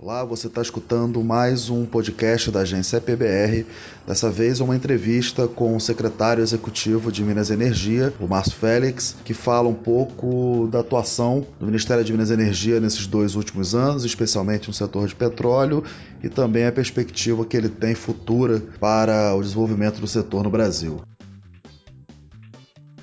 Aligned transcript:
Olá, 0.00 0.24
você 0.24 0.46
está 0.46 0.62
escutando 0.62 1.24
mais 1.24 1.68
um 1.68 1.84
podcast 1.84 2.52
da 2.52 2.60
agência 2.60 3.00
PBR. 3.00 3.66
Dessa 4.06 4.30
vez, 4.30 4.60
uma 4.60 4.76
entrevista 4.76 5.48
com 5.48 5.74
o 5.74 5.80
secretário 5.80 6.40
executivo 6.40 7.10
de 7.10 7.24
Minas 7.24 7.50
Energia, 7.50 8.14
o 8.20 8.28
Márcio 8.28 8.54
Félix, 8.54 9.16
que 9.24 9.34
fala 9.34 9.68
um 9.68 9.74
pouco 9.74 10.68
da 10.70 10.78
atuação 10.78 11.44
do 11.58 11.66
Ministério 11.66 12.04
de 12.04 12.12
Minas 12.12 12.30
Energia 12.30 12.78
nesses 12.78 13.08
dois 13.08 13.34
últimos 13.34 13.74
anos, 13.74 14.04
especialmente 14.04 14.68
no 14.68 14.72
setor 14.72 15.08
de 15.08 15.16
petróleo, 15.16 15.82
e 16.22 16.28
também 16.28 16.64
a 16.64 16.70
perspectiva 16.70 17.44
que 17.44 17.56
ele 17.56 17.68
tem 17.68 17.96
futura 17.96 18.62
para 18.78 19.34
o 19.34 19.42
desenvolvimento 19.42 20.00
do 20.00 20.06
setor 20.06 20.44
no 20.44 20.50
Brasil. 20.50 21.00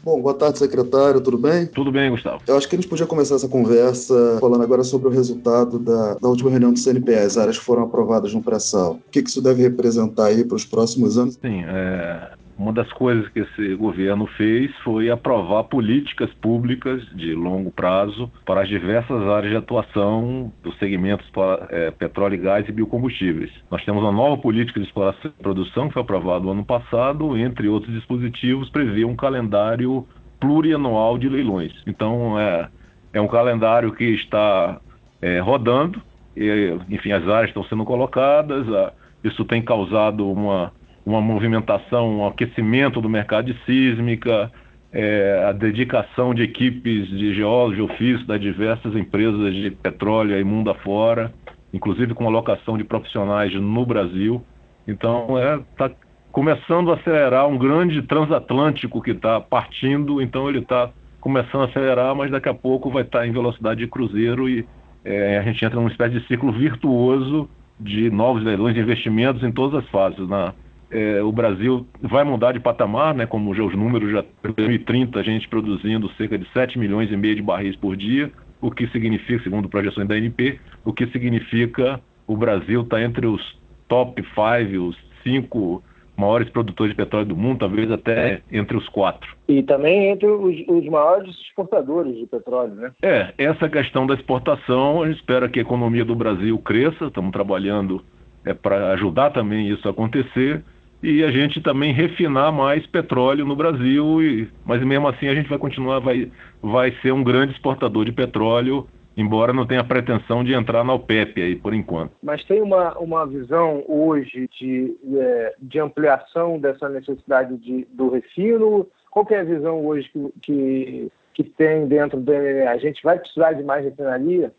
Bom, 0.06 0.22
boa 0.22 0.36
tarde, 0.36 0.60
secretário, 0.60 1.20
tudo 1.20 1.36
bem? 1.36 1.66
Tudo 1.66 1.92
bem, 1.92 2.12
Gustavo. 2.12 2.40
Eu 2.46 2.56
acho 2.56 2.70
que 2.70 2.76
a 2.76 2.78
gente 2.78 2.88
podia 2.88 3.08
começar 3.08 3.34
essa 3.34 3.50
conversa 3.50 4.38
falando 4.40 4.62
agora 4.62 4.84
sobre 4.84 5.08
o 5.08 5.12
resultado 5.12 5.80
da, 5.80 6.14
da 6.14 6.30
última 6.30 6.52
reunião 6.52 6.72
do 6.72 6.80
CNPE, 6.80 7.16
as 7.16 7.40
áreas 7.40 7.58
que 7.58 7.66
foram 7.66 7.82
aprovadas 7.82 8.32
no 8.32 8.44
pré-sal. 8.44 9.00
O 9.08 9.10
que, 9.10 9.24
que 9.24 9.30
isso 9.32 9.42
deve 9.42 9.64
representar 9.64 10.28
aí 10.28 10.46
para 10.46 10.58
os 10.58 10.64
próximos 10.64 11.18
anos? 11.18 11.40
Sim, 11.42 11.64
é, 11.66 12.30
uma 12.58 12.72
das 12.72 12.92
coisas 12.94 13.28
que 13.30 13.40
esse 13.40 13.76
governo 13.76 14.26
fez 14.38 14.74
foi 14.78 15.10
aprovar 15.10 15.66
políticas 15.66 16.34
públicas 16.36 17.06
de 17.14 17.34
longo 17.34 17.72
prazo 17.72 18.32
para 18.46 18.62
as 18.62 18.68
diversas 18.68 19.22
áreas 19.28 19.52
de 19.52 19.58
atuação 19.58 20.52
dos 20.64 20.78
segmentos 20.80 21.26
é, 21.70 21.92
petróleo, 21.92 22.42
gás 22.42 22.68
e 22.68 22.72
biocombustíveis. 22.72 23.52
Nós 23.70 23.84
temos 23.84 24.02
uma 24.02 24.12
nova 24.12 24.42
política 24.42 24.80
de 24.80 24.86
exploração 24.86 25.32
e 25.38 25.44
produção 25.44 25.88
que 25.88 25.94
foi 25.94 26.02
aprovada 26.02 26.46
no 26.46 26.52
ano 26.52 26.66
passado, 26.66 27.38
entre 27.38 27.68
outros 27.68 27.94
dispositivos, 27.94 28.70
prevê 28.70 29.04
um 29.04 29.16
calendário 29.16 30.08
plurianual 30.40 31.18
de 31.18 31.28
leilões. 31.28 31.74
Então, 31.86 32.40
é, 32.40 32.70
é 33.14 33.22
um 33.22 33.28
calendário 33.28 33.92
que 33.92 34.06
está 34.06 34.80
é, 35.22 35.40
rodando, 35.40 36.02
e, 36.36 36.78
enfim, 36.90 37.12
as 37.12 37.28
áreas 37.28 37.50
estão 37.50 37.64
sendo 37.66 37.84
colocadas, 37.84 38.68
a, 38.70 38.94
isso 39.24 39.44
tem 39.46 39.62
causado 39.62 40.30
uma 40.30 40.72
uma 41.06 41.22
movimentação, 41.22 42.20
um 42.20 42.28
aquecimento 42.28 43.00
do 43.00 43.08
mercado 43.08 43.54
de 43.54 43.66
sísmica, 43.66 44.52
é, 44.92 45.46
a 45.48 45.52
dedicação 45.52 46.34
de 46.34 46.42
equipes 46.42 47.08
de 47.10 47.36
geólogos, 47.36 47.76
de 47.76 47.82
ofício 47.82 48.26
das 48.26 48.40
diversas 48.42 48.96
empresas 48.96 49.54
de 49.54 49.70
petróleo 49.70 50.40
e 50.40 50.44
mundo 50.44 50.72
afora, 50.72 51.34
inclusive 51.74 52.14
com 52.14 52.26
alocação 52.26 52.78
de 52.78 52.84
profissionais 52.84 53.54
no 53.54 53.86
Brasil. 53.86 54.42
Então, 54.88 55.38
está 55.72 55.86
é, 55.88 55.92
começando 56.32 56.92
a 56.92 56.96
acelerar 56.96 57.48
um 57.48 57.58
grande 57.58 58.02
transatlântico 58.02 59.02
que 59.02 59.12
está 59.12 59.40
partindo, 59.40 60.22
então 60.22 60.50
ele 60.50 60.60
está 60.60 60.90
começando 61.20 61.64
a 61.64 61.66
acelerar, 61.66 62.16
mas 62.16 62.32
daqui 62.32 62.48
a 62.48 62.54
pouco 62.54 62.90
vai 62.90 63.04
estar 63.04 63.20
tá 63.20 63.28
em 63.28 63.32
velocidade 63.32 63.82
de 63.82 63.88
cruzeiro 63.88 64.48
e 64.48 64.66
é, 65.04 65.38
a 65.38 65.42
gente 65.44 65.64
entra 65.64 65.76
numa 65.76 65.90
espécie 65.90 66.20
de 66.20 66.28
ciclo 66.28 66.52
virtuoso 66.52 67.50
de 67.80 68.10
novos 68.10 68.44
leilões 68.44 68.74
de 68.74 68.80
investimentos 68.82 69.44
em 69.44 69.52
todas 69.52 69.84
as 69.84 69.90
fases, 69.90 70.28
na, 70.30 70.54
é, 70.92 71.22
o 71.22 71.32
Brasil 71.32 71.86
vai 72.02 72.24
mudar 72.24 72.52
de 72.52 72.60
patamar, 72.60 73.14
né, 73.14 73.26
como 73.26 73.54
já 73.54 73.64
os 73.64 73.76
números 73.76 74.12
já 74.12 74.20
em 74.20 74.52
2030 74.52 75.20
a 75.20 75.24
gente 75.24 75.48
produzindo 75.48 76.10
cerca 76.12 76.38
de 76.38 76.48
7 76.52 76.78
milhões 76.78 77.12
e 77.12 77.18
meio 77.18 77.36
de 77.36 77.42
barris 77.42 77.76
por 77.76 77.96
dia, 77.96 78.32
o 78.62 78.72
que 78.72 78.88
significa, 78.88 79.44
segundo 79.44 79.70
projeções 79.70 80.08
da 80.08 80.16
ANP, 80.16 80.60
o 80.84 80.94
que 80.94 81.08
significa 81.08 82.00
o 82.28 82.36
Brasil 82.36 82.82
está 82.82 83.02
entre 83.02 83.28
os 83.28 83.42
top 83.88 84.22
5, 84.22 84.84
os 84.84 84.98
cinco 85.24 85.84
maiores 86.18 86.50
produtores 86.50 86.94
de 86.94 86.98
petróleo 86.98 87.26
do 87.26 87.36
mundo, 87.36 87.60
talvez 87.60 87.92
até 87.92 88.42
entre 88.52 88.78
os 88.78 88.88
quatro. 88.90 89.36
E 89.48 89.62
também 89.64 90.10
entre 90.10 90.28
os, 90.28 90.56
os, 90.68 90.86
maiores 90.86 91.36
exportadores 91.42 92.16
de 92.18 92.26
petróleo, 92.26 92.74
né? 92.76 92.92
É, 93.02 93.34
essa 93.38 93.68
questão 93.68 94.08
da 94.08 94.14
exportação, 94.14 95.04
a 95.04 95.08
gente 95.08 95.20
espera 95.20 95.50
que 95.50 95.60
a 95.60 95.62
economia 95.62 96.06
do 96.06 96.16
Brasil 96.16 96.58
cresça, 96.60 97.06
estamos 97.06 97.32
trabalhando 97.32 98.02
é, 98.46 98.54
para 98.54 98.92
ajudar 98.92 99.32
também 99.32 99.70
isso 99.70 99.88
a 99.88 99.92
acontecer 99.92 100.64
e 101.02 101.24
a 101.24 101.32
gente 101.32 101.62
também 101.62 101.94
refinar 101.94 102.52
mais 102.52 102.86
petróleo 102.88 103.46
no 103.46 103.56
Brasil, 103.56 104.22
e, 104.22 104.50
mas 104.66 104.84
mesmo 104.84 105.08
assim 105.08 105.28
a 105.28 105.36
gente 105.36 105.50
vai 105.50 105.58
continuar, 105.58 106.00
vai, 106.00 106.32
vai 106.62 106.92
ser 107.02 107.12
um 107.12 107.24
grande 107.24 107.54
exportador 107.54 108.06
de 108.06 108.12
petróleo, 108.12 108.88
embora 109.16 109.54
não 109.54 109.66
tenha 109.66 109.84
pretensão 109.84 110.44
de 110.44 110.54
entrar 110.54 110.84
na 110.84 110.94
OPEP 110.94 111.42
aí 111.42 111.56
por 111.56 111.74
enquanto. 111.74 112.12
Mas 112.24 112.44
tem 112.46 112.62
uma, 112.62 112.98
uma 112.98 113.26
visão 113.26 113.84
hoje 113.88 114.50
de, 114.60 114.96
é, 115.16 115.54
de 115.62 115.80
ampliação 115.80 116.60
dessa 116.60 116.90
necessidade 116.90 117.58
de, 117.58 117.88
do 117.94 118.10
refino? 118.10 118.88
Qual 119.12 119.26
é 119.30 119.40
a 119.40 119.44
visão 119.44 119.86
hoje 119.86 120.10
que, 120.12 120.32
que, 120.42 121.12
que 121.34 121.44
tem 121.44 121.88
dentro 121.88 122.20
do 122.20 122.32
MMA? 122.32 122.70
A 122.70 122.78
gente 122.78 123.02
vai 123.04 123.18
precisar 123.18 123.54
de 123.54 123.64
mais 123.64 123.86
refinaria? 123.86 124.52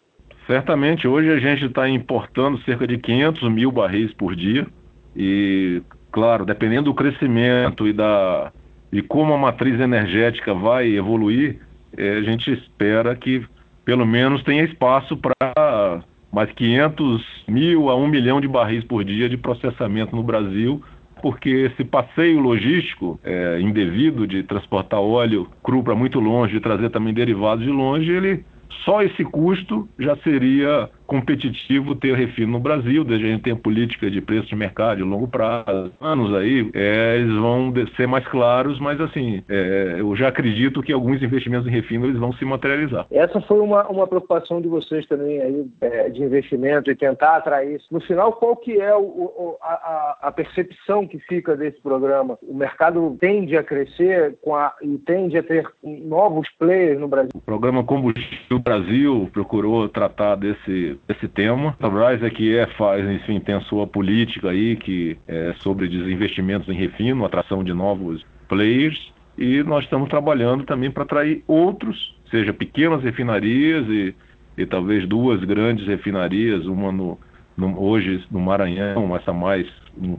Certamente, 0.47 1.09
hoje 1.09 1.31
a 1.31 1.39
gente 1.39 1.67
está 1.67 1.89
importando 1.89 2.59
cerca 2.63 2.87
de 2.87 2.97
500 2.99 3.53
mil 3.53 3.73
barris 3.73 4.13
por 4.15 4.35
dia 4.37 4.67
e 5.15 5.83
Claro, 6.16 6.47
dependendo 6.47 6.84
do 6.84 6.94
crescimento 6.94 7.87
e 7.87 7.93
da 7.93 8.50
e 8.91 9.03
como 9.03 9.34
a 9.34 9.37
matriz 9.37 9.78
energética 9.78 10.54
vai 10.54 10.88
evoluir, 10.88 11.59
eh, 11.94 12.16
a 12.16 12.22
gente 12.22 12.50
espera 12.50 13.15
que 13.15 13.44
pelo 13.84 14.06
menos 14.06 14.43
tenha 14.43 14.65
espaço 14.65 15.15
para 15.19 16.03
mais 16.32 16.50
500 16.53 17.22
mil 17.47 17.91
a 17.91 17.97
1 17.97 18.06
milhão 18.06 18.41
de 18.41 18.49
barris 18.49 18.82
por 18.82 19.04
dia 19.04 19.28
de 19.28 19.37
processamento 19.37 20.16
no 20.16 20.22
Brasil, 20.22 20.82
porque 21.21 21.50
esse 21.50 21.84
passeio 21.84 22.41
logístico 22.41 23.21
é, 23.22 23.60
indevido 23.60 24.27
de 24.27 24.43
transportar 24.43 24.98
óleo 24.98 25.47
cru 25.62 25.83
para 25.83 25.94
muito 25.94 26.19
longe, 26.19 26.54
de 26.54 26.60
trazer 26.60 26.88
também 26.88 27.12
derivados 27.12 27.62
de 27.62 27.71
longe, 27.71 28.10
ele 28.10 28.43
só 28.84 29.03
esse 29.03 29.25
custo 29.25 29.88
já 29.99 30.16
seria 30.19 30.88
competitivo 31.06 31.94
ter 31.94 32.15
refino 32.16 32.53
no 32.53 32.60
Brasil, 32.60 33.04
desde 33.04 33.27
a 33.27 33.31
gente 33.31 33.43
tem 33.43 33.56
política 33.56 34.10
de 34.10 34.21
preço 34.21 34.49
de 34.49 34.56
mercado 34.56 34.99
de 34.99 35.03
longo 35.03 35.28
prazo, 35.28 35.93
anos 36.00 36.34
aí, 36.34 36.71
é, 36.75 37.16
eles 37.16 37.34
vão 37.37 37.72
ser 37.97 38.06
mais 38.06 38.27
claros, 38.27 38.78
mas 38.81 39.00
assim, 39.00 39.43
é, 39.49 39.97
eu 39.99 40.15
já 40.16 40.28
acredito 40.28 40.82
que 40.82 40.93
alguns 40.93 41.22
investimentos 41.22 41.66
em 41.66 41.71
refino 41.71 42.06
eles 42.06 42.19
vão 42.19 42.32
se 42.32 42.44
materializar. 42.44 43.06
Essa 43.10 43.41
foi 43.43 43.60
uma, 43.60 43.87
uma 43.88 44.06
preocupação 44.06 44.60
de 44.60 44.69
vocês 44.69 45.06
também 45.06 45.41
aí, 45.41 45.66
é, 45.81 46.09
de 46.10 46.22
investimento 46.22 46.91
e 46.91 46.97
tentar 46.97 47.37
atrair 47.37 47.77
isso. 47.77 47.87
No 47.91 48.00
final, 48.00 48.33
qual 48.33 48.56
que 48.56 48.81
é 48.81 48.94
o, 48.94 49.00
o, 49.00 49.56
a, 49.62 50.19
a, 50.22 50.33
percepção 50.33 51.06
que 51.06 51.19
fica 51.21 51.56
desse 51.56 51.81
programa? 51.81 52.38
O 52.43 52.54
mercado 52.54 53.16
tende 53.21 53.56
a 53.56 53.62
crescer 53.62 54.37
a, 54.53 54.75
e 54.83 54.98
tende 54.98 55.38
a 55.38 55.43
ter 55.43 55.66
novos 55.83 56.48
players 56.59 56.98
no 56.98 57.09
Brasil? 57.09 57.31
O 57.34 57.41
programa 57.41 57.84
Combustível 57.84 58.56
Brasil 58.59 59.28
procurou 59.33 59.89
tratar 59.89 60.37
desse 60.37 60.99
esse, 61.09 61.28
tema. 61.28 61.71
A 61.71 61.72
Petrobras 61.72 62.22
é 62.22 62.31
que 62.31 62.56
é, 62.56 62.67
faz, 62.67 63.09
enfim, 63.09 63.41
tem 63.41 63.55
a 63.55 63.61
sua 63.62 63.87
política 63.87 64.50
aí 64.50 64.77
que 64.77 65.19
é 65.27 65.55
sobre 65.59 65.89
desinvestimentos 65.89 66.69
em 66.69 66.75
refino, 66.75 67.25
atração 67.25 67.65
de 67.65 67.72
novos 67.72 68.25
players, 68.49 69.12
e 69.37 69.62
nós 69.62 69.84
estamos 69.84 70.09
trabalhando 70.09 70.65
também 70.65 70.91
para 70.91 71.03
atrair 71.03 71.43
outros, 71.47 72.15
seja 72.31 72.53
pequenas 72.53 73.03
refinarias 73.03 73.87
e, 73.89 74.15
e 74.56 74.66
talvez 74.66 75.06
duas 75.06 75.43
grandes 75.45 75.87
refinarias, 75.87 76.65
uma 76.66 76.91
no, 76.91 77.19
no, 77.56 77.81
hoje 77.81 78.25
no 78.31 78.41
Maranhão, 78.41 79.15
essa 79.16 79.33
mais 79.33 79.66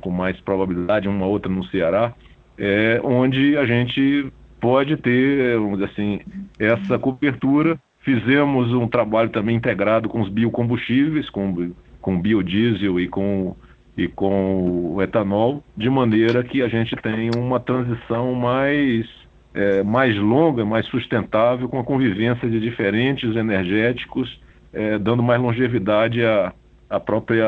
com 0.02 0.10
mais 0.10 0.40
probabilidade, 0.42 1.08
uma 1.08 1.26
outra 1.26 1.52
no 1.52 1.64
Ceará, 1.66 2.14
é, 2.58 3.00
onde 3.04 3.56
a 3.58 3.66
gente 3.66 4.32
pode 4.60 4.98
ter, 4.98 5.58
vamos 5.58 5.80
dizer 5.80 5.92
assim, 5.92 6.20
essa 6.60 6.98
cobertura 6.98 7.80
Fizemos 8.08 8.72
um 8.72 8.88
trabalho 8.88 9.30
também 9.32 9.58
integrado 9.58 10.08
com 10.08 10.22
os 10.22 10.30
biocombustíveis, 10.30 11.30
com, 11.30 11.74
com 12.00 12.22
biodiesel 12.22 13.02
e 13.02 13.10
com, 13.10 13.54
e 13.98 14.08
com 14.08 14.94
o 14.96 15.02
etanol, 15.02 15.62
de 15.76 15.90
maneira 15.90 16.42
que 16.42 16.62
a 16.62 16.70
gente 16.70 16.96
tenha 16.96 17.32
uma 17.36 17.60
transição 17.60 18.34
mais, 18.34 19.06
é, 19.54 19.84
mais 19.84 20.16
longa, 20.16 20.64
mais 20.64 20.86
sustentável, 20.86 21.68
com 21.68 21.82
a 21.82 21.84
convivência 21.84 22.50
de 22.50 22.62
diferentes 22.62 23.36
energéticos, 23.36 24.40
é, 24.72 24.98
dando 24.98 25.22
mais 25.22 25.42
longevidade 25.42 26.24
à, 26.24 26.54
à 26.90 27.02
própria 27.02 27.46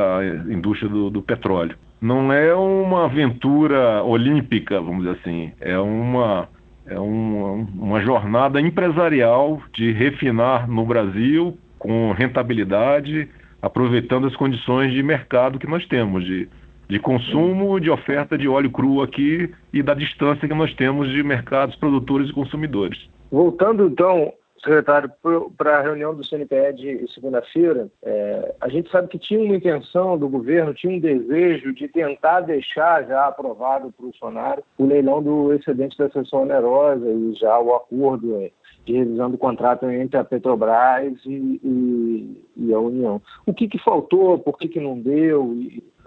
indústria 0.49 0.89
do, 0.89 1.09
do 1.09 1.21
petróleo. 1.21 1.77
Não 2.01 2.33
é 2.33 2.53
uma 2.53 3.05
aventura 3.05 4.03
olímpica, 4.03 4.81
vamos 4.81 5.05
dizer 5.05 5.19
assim, 5.21 5.53
é 5.61 5.79
uma 5.79 6.49
é 6.89 6.99
um, 6.99 7.67
uma 7.77 8.01
jornada 8.01 8.59
empresarial 8.59 9.61
de 9.73 9.91
refinar 9.91 10.69
no 10.69 10.85
Brasil 10.85 11.57
com 11.77 12.11
rentabilidade, 12.11 13.29
aproveitando 13.61 14.27
as 14.27 14.35
condições 14.35 14.91
de 14.91 15.01
mercado 15.03 15.59
que 15.59 15.67
nós 15.67 15.85
temos, 15.87 16.25
de, 16.25 16.49
de 16.89 16.99
consumo, 16.99 17.79
de 17.79 17.89
oferta 17.89 18.37
de 18.37 18.47
óleo 18.47 18.71
cru 18.71 19.01
aqui 19.01 19.53
e 19.71 19.83
da 19.83 19.93
distância 19.93 20.47
que 20.47 20.53
nós 20.53 20.73
temos 20.73 21.09
de 21.09 21.23
mercados 21.23 21.75
produtores 21.75 22.29
e 22.29 22.33
consumidores. 22.33 22.99
Voltando 23.31 23.87
então 23.87 24.33
secretário, 24.59 25.11
para 25.57 25.79
a 25.79 25.81
reunião 25.81 26.15
do 26.15 26.25
CNPE 26.25 26.73
de 26.75 27.13
segunda-feira, 27.13 27.87
é, 28.03 28.55
a 28.59 28.69
gente 28.69 28.89
sabe 28.91 29.07
que 29.07 29.19
tinha 29.19 29.39
uma 29.39 29.55
intenção 29.55 30.17
do 30.17 30.27
governo, 30.27 30.73
tinha 30.73 30.95
um 30.95 30.99
desejo 30.99 31.73
de 31.73 31.87
tentar 31.87 32.41
deixar 32.41 33.05
já 33.05 33.27
aprovado 33.27 33.91
para 33.91 34.03
o 34.03 34.09
Bolsonaro 34.09 34.63
o 34.77 34.85
leilão 34.85 35.21
do 35.21 35.53
excedente 35.53 35.97
da 35.97 36.09
sessão 36.09 36.43
onerosa 36.43 37.09
e 37.09 37.33
já 37.35 37.59
o 37.59 37.75
acordo 37.75 38.35
é, 38.41 38.51
de 38.85 38.93
revisão 38.93 39.29
do 39.29 39.37
contrato 39.37 39.89
entre 39.89 40.17
a 40.17 40.23
Petrobras 40.23 41.13
e, 41.25 41.59
e, 41.63 42.43
e 42.57 42.73
a 42.73 42.79
União. 42.79 43.21
O 43.45 43.53
que, 43.53 43.67
que 43.67 43.77
faltou? 43.79 44.39
Por 44.39 44.57
que, 44.57 44.67
que 44.67 44.79
não 44.79 44.99
deu? 44.99 45.55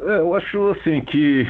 É, 0.00 0.19
eu 0.19 0.34
acho 0.34 0.70
assim 0.70 1.00
que 1.00 1.46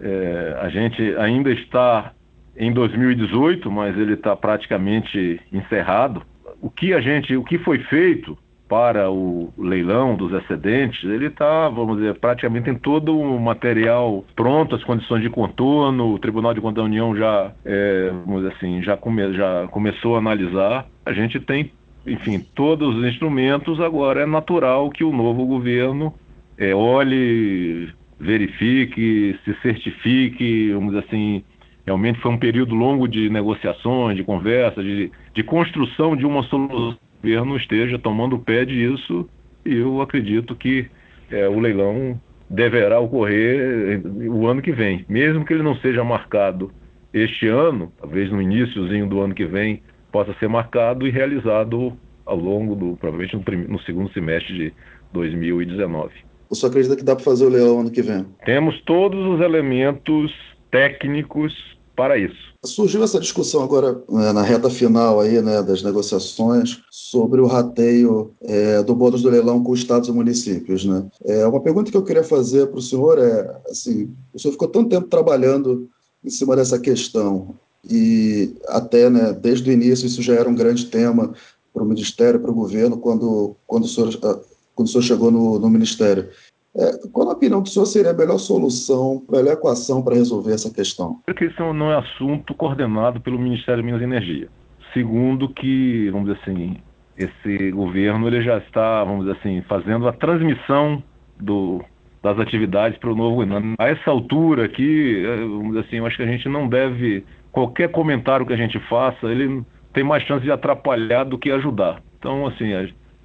é, 0.00 0.56
a 0.60 0.68
gente 0.68 1.02
ainda 1.16 1.50
está 1.50 2.12
em 2.56 2.72
2018, 2.72 3.70
mas 3.70 3.96
ele 3.96 4.14
está 4.14 4.36
praticamente 4.36 5.40
encerrado. 5.52 6.22
O 6.60 6.70
que 6.70 6.92
a 6.92 7.00
gente, 7.00 7.36
o 7.36 7.44
que 7.44 7.58
foi 7.58 7.78
feito 7.78 8.36
para 8.70 9.10
o 9.10 9.52
leilão 9.58 10.14
dos 10.14 10.32
excedentes, 10.32 11.02
ele 11.02 11.26
está, 11.26 11.68
vamos 11.68 11.96
dizer, 11.96 12.14
praticamente 12.20 12.70
em 12.70 12.76
todo 12.76 13.18
o 13.18 13.40
material 13.40 14.24
pronto, 14.36 14.76
as 14.76 14.84
condições 14.84 15.22
de 15.22 15.28
contorno, 15.28 16.14
o 16.14 16.18
Tribunal 16.20 16.54
de 16.54 16.60
Contas 16.60 16.76
da 16.76 16.84
União 16.84 17.16
já, 17.16 17.50
é, 17.64 18.12
vamos 18.24 18.42
dizer 18.42 18.54
assim, 18.54 18.80
já, 18.80 18.96
come, 18.96 19.32
já 19.32 19.66
começou 19.72 20.14
a 20.14 20.18
analisar. 20.18 20.86
A 21.04 21.12
gente 21.12 21.40
tem, 21.40 21.72
enfim, 22.06 22.38
todos 22.54 22.96
os 22.96 23.04
instrumentos, 23.04 23.80
agora 23.80 24.20
é 24.20 24.26
natural 24.26 24.88
que 24.88 25.02
o 25.02 25.12
novo 25.12 25.44
governo 25.46 26.14
é, 26.56 26.72
olhe, 26.72 27.88
verifique, 28.20 29.36
se 29.44 29.52
certifique, 29.62 30.70
vamos 30.72 30.94
dizer 30.94 31.06
assim, 31.08 31.42
realmente 31.86 32.20
foi 32.20 32.30
um 32.30 32.38
período 32.38 32.74
longo 32.74 33.08
de 33.08 33.28
negociações, 33.30 34.16
de 34.16 34.24
conversa, 34.24 34.82
de, 34.82 35.10
de 35.34 35.42
construção 35.42 36.16
de 36.16 36.24
uma 36.26 36.42
solução 36.44 36.98
governo 37.22 37.56
esteja 37.56 37.98
tomando 37.98 38.38
pé 38.38 38.64
disso 38.64 39.28
e 39.64 39.76
eu 39.76 40.00
acredito 40.00 40.56
que 40.56 40.86
é, 41.30 41.46
o 41.48 41.60
leilão 41.60 42.18
deverá 42.48 42.98
ocorrer 42.98 44.00
o 44.28 44.46
ano 44.46 44.62
que 44.62 44.72
vem, 44.72 45.04
mesmo 45.08 45.44
que 45.44 45.52
ele 45.52 45.62
não 45.62 45.76
seja 45.76 46.02
marcado 46.02 46.72
este 47.12 47.46
ano, 47.46 47.92
talvez 48.00 48.30
no 48.30 48.40
iníciozinho 48.40 49.06
do 49.06 49.20
ano 49.20 49.34
que 49.34 49.44
vem 49.44 49.82
possa 50.10 50.34
ser 50.40 50.48
marcado 50.48 51.06
e 51.06 51.10
realizado 51.10 51.92
ao 52.24 52.36
longo 52.36 52.74
do, 52.74 52.96
provavelmente 52.96 53.36
no, 53.36 53.68
no 53.68 53.80
segundo 53.82 54.10
semestre 54.12 54.54
de 54.54 54.72
2019. 55.12 56.12
Você 56.48 56.66
acredita 56.66 56.96
que 56.96 57.04
dá 57.04 57.14
para 57.14 57.24
fazer 57.24 57.44
o 57.44 57.48
leilão 57.48 57.80
ano 57.80 57.90
que 57.90 58.02
vem? 58.02 58.26
Temos 58.44 58.80
todos 58.82 59.24
os 59.26 59.40
elementos 59.40 60.32
técnicos 60.70 61.52
para 61.96 62.16
isso. 62.18 62.50
Surgiu 62.64 63.02
essa 63.02 63.20
discussão 63.20 63.62
agora 63.62 64.02
né, 64.08 64.32
na 64.32 64.42
reta 64.42 64.70
final 64.70 65.20
aí, 65.20 65.40
né, 65.42 65.62
das 65.62 65.82
negociações 65.82 66.80
sobre 66.90 67.40
o 67.40 67.46
rateio 67.46 68.34
é, 68.42 68.82
do 68.82 68.94
bônus 68.94 69.22
do 69.22 69.30
leilão 69.30 69.62
com 69.62 69.74
estados 69.74 70.08
e 70.08 70.12
municípios. 70.12 70.84
Né? 70.84 71.04
É, 71.26 71.46
uma 71.46 71.60
pergunta 71.60 71.90
que 71.90 71.96
eu 71.96 72.04
queria 72.04 72.24
fazer 72.24 72.66
para 72.68 72.78
o 72.78 72.82
senhor 72.82 73.18
é, 73.18 73.60
assim, 73.70 74.14
o 74.32 74.38
senhor 74.38 74.52
ficou 74.52 74.68
tanto 74.68 74.88
tempo 74.88 75.08
trabalhando 75.08 75.88
em 76.24 76.30
cima 76.30 76.54
dessa 76.54 76.78
questão 76.78 77.54
e 77.88 78.54
até 78.68 79.08
né, 79.08 79.32
desde 79.32 79.70
o 79.70 79.72
início 79.72 80.06
isso 80.06 80.22
já 80.22 80.34
era 80.34 80.48
um 80.48 80.54
grande 80.54 80.86
tema 80.86 81.32
para 81.72 81.82
o 81.82 81.86
Ministério, 81.86 82.40
para 82.40 82.50
o 82.50 82.54
governo, 82.54 82.98
quando, 82.98 83.56
quando, 83.66 83.84
o, 83.84 83.88
senhor, 83.88 84.18
ah, 84.22 84.38
quando 84.74 84.88
o 84.88 84.90
senhor 84.90 85.02
chegou 85.02 85.30
no, 85.30 85.58
no 85.58 85.70
Ministério. 85.70 86.28
É, 86.76 87.08
qual 87.12 87.28
a 87.28 87.32
opinião 87.32 87.62
do 87.62 87.68
senhor 87.68 87.86
seria 87.86 88.12
a 88.12 88.14
melhor 88.14 88.38
solução, 88.38 89.24
a 89.28 89.36
melhor 89.36 89.54
equação 89.54 90.02
para 90.02 90.14
resolver 90.14 90.52
essa 90.52 90.72
questão? 90.72 91.20
Porque 91.26 91.46
isso 91.46 91.72
não 91.72 91.90
é 91.90 91.98
assunto 91.98 92.54
coordenado 92.54 93.20
pelo 93.20 93.38
Ministério 93.38 93.82
de 93.82 93.86
Minas 93.86 94.00
e 94.00 94.04
Energia. 94.04 94.48
Segundo 94.94 95.48
que, 95.48 96.08
vamos 96.10 96.28
dizer 96.28 96.40
assim, 96.42 96.76
esse 97.16 97.70
governo 97.72 98.26
ele 98.28 98.42
já 98.42 98.58
está, 98.58 99.02
vamos 99.04 99.26
dizer 99.26 99.38
assim, 99.38 99.62
fazendo 99.62 100.06
a 100.06 100.12
transmissão 100.12 101.02
do, 101.38 101.82
das 102.22 102.38
atividades 102.38 102.98
para 102.98 103.10
o 103.10 103.16
novo 103.16 103.36
governo. 103.36 103.74
A 103.78 103.88
essa 103.88 104.10
altura 104.10 104.64
aqui, 104.64 105.24
é, 105.24 105.36
vamos 105.38 105.68
dizer 105.68 105.80
assim, 105.80 105.96
eu 105.96 106.06
acho 106.06 106.16
que 106.16 106.22
a 106.22 106.26
gente 106.26 106.48
não 106.48 106.68
deve, 106.68 107.24
qualquer 107.50 107.90
comentário 107.90 108.46
que 108.46 108.52
a 108.52 108.56
gente 108.56 108.78
faça, 108.88 109.26
ele 109.26 109.64
tem 109.92 110.04
mais 110.04 110.22
chance 110.22 110.44
de 110.44 110.52
atrapalhar 110.52 111.24
do 111.24 111.38
que 111.38 111.50
ajudar. 111.50 112.00
Então, 112.18 112.46
assim, 112.46 112.70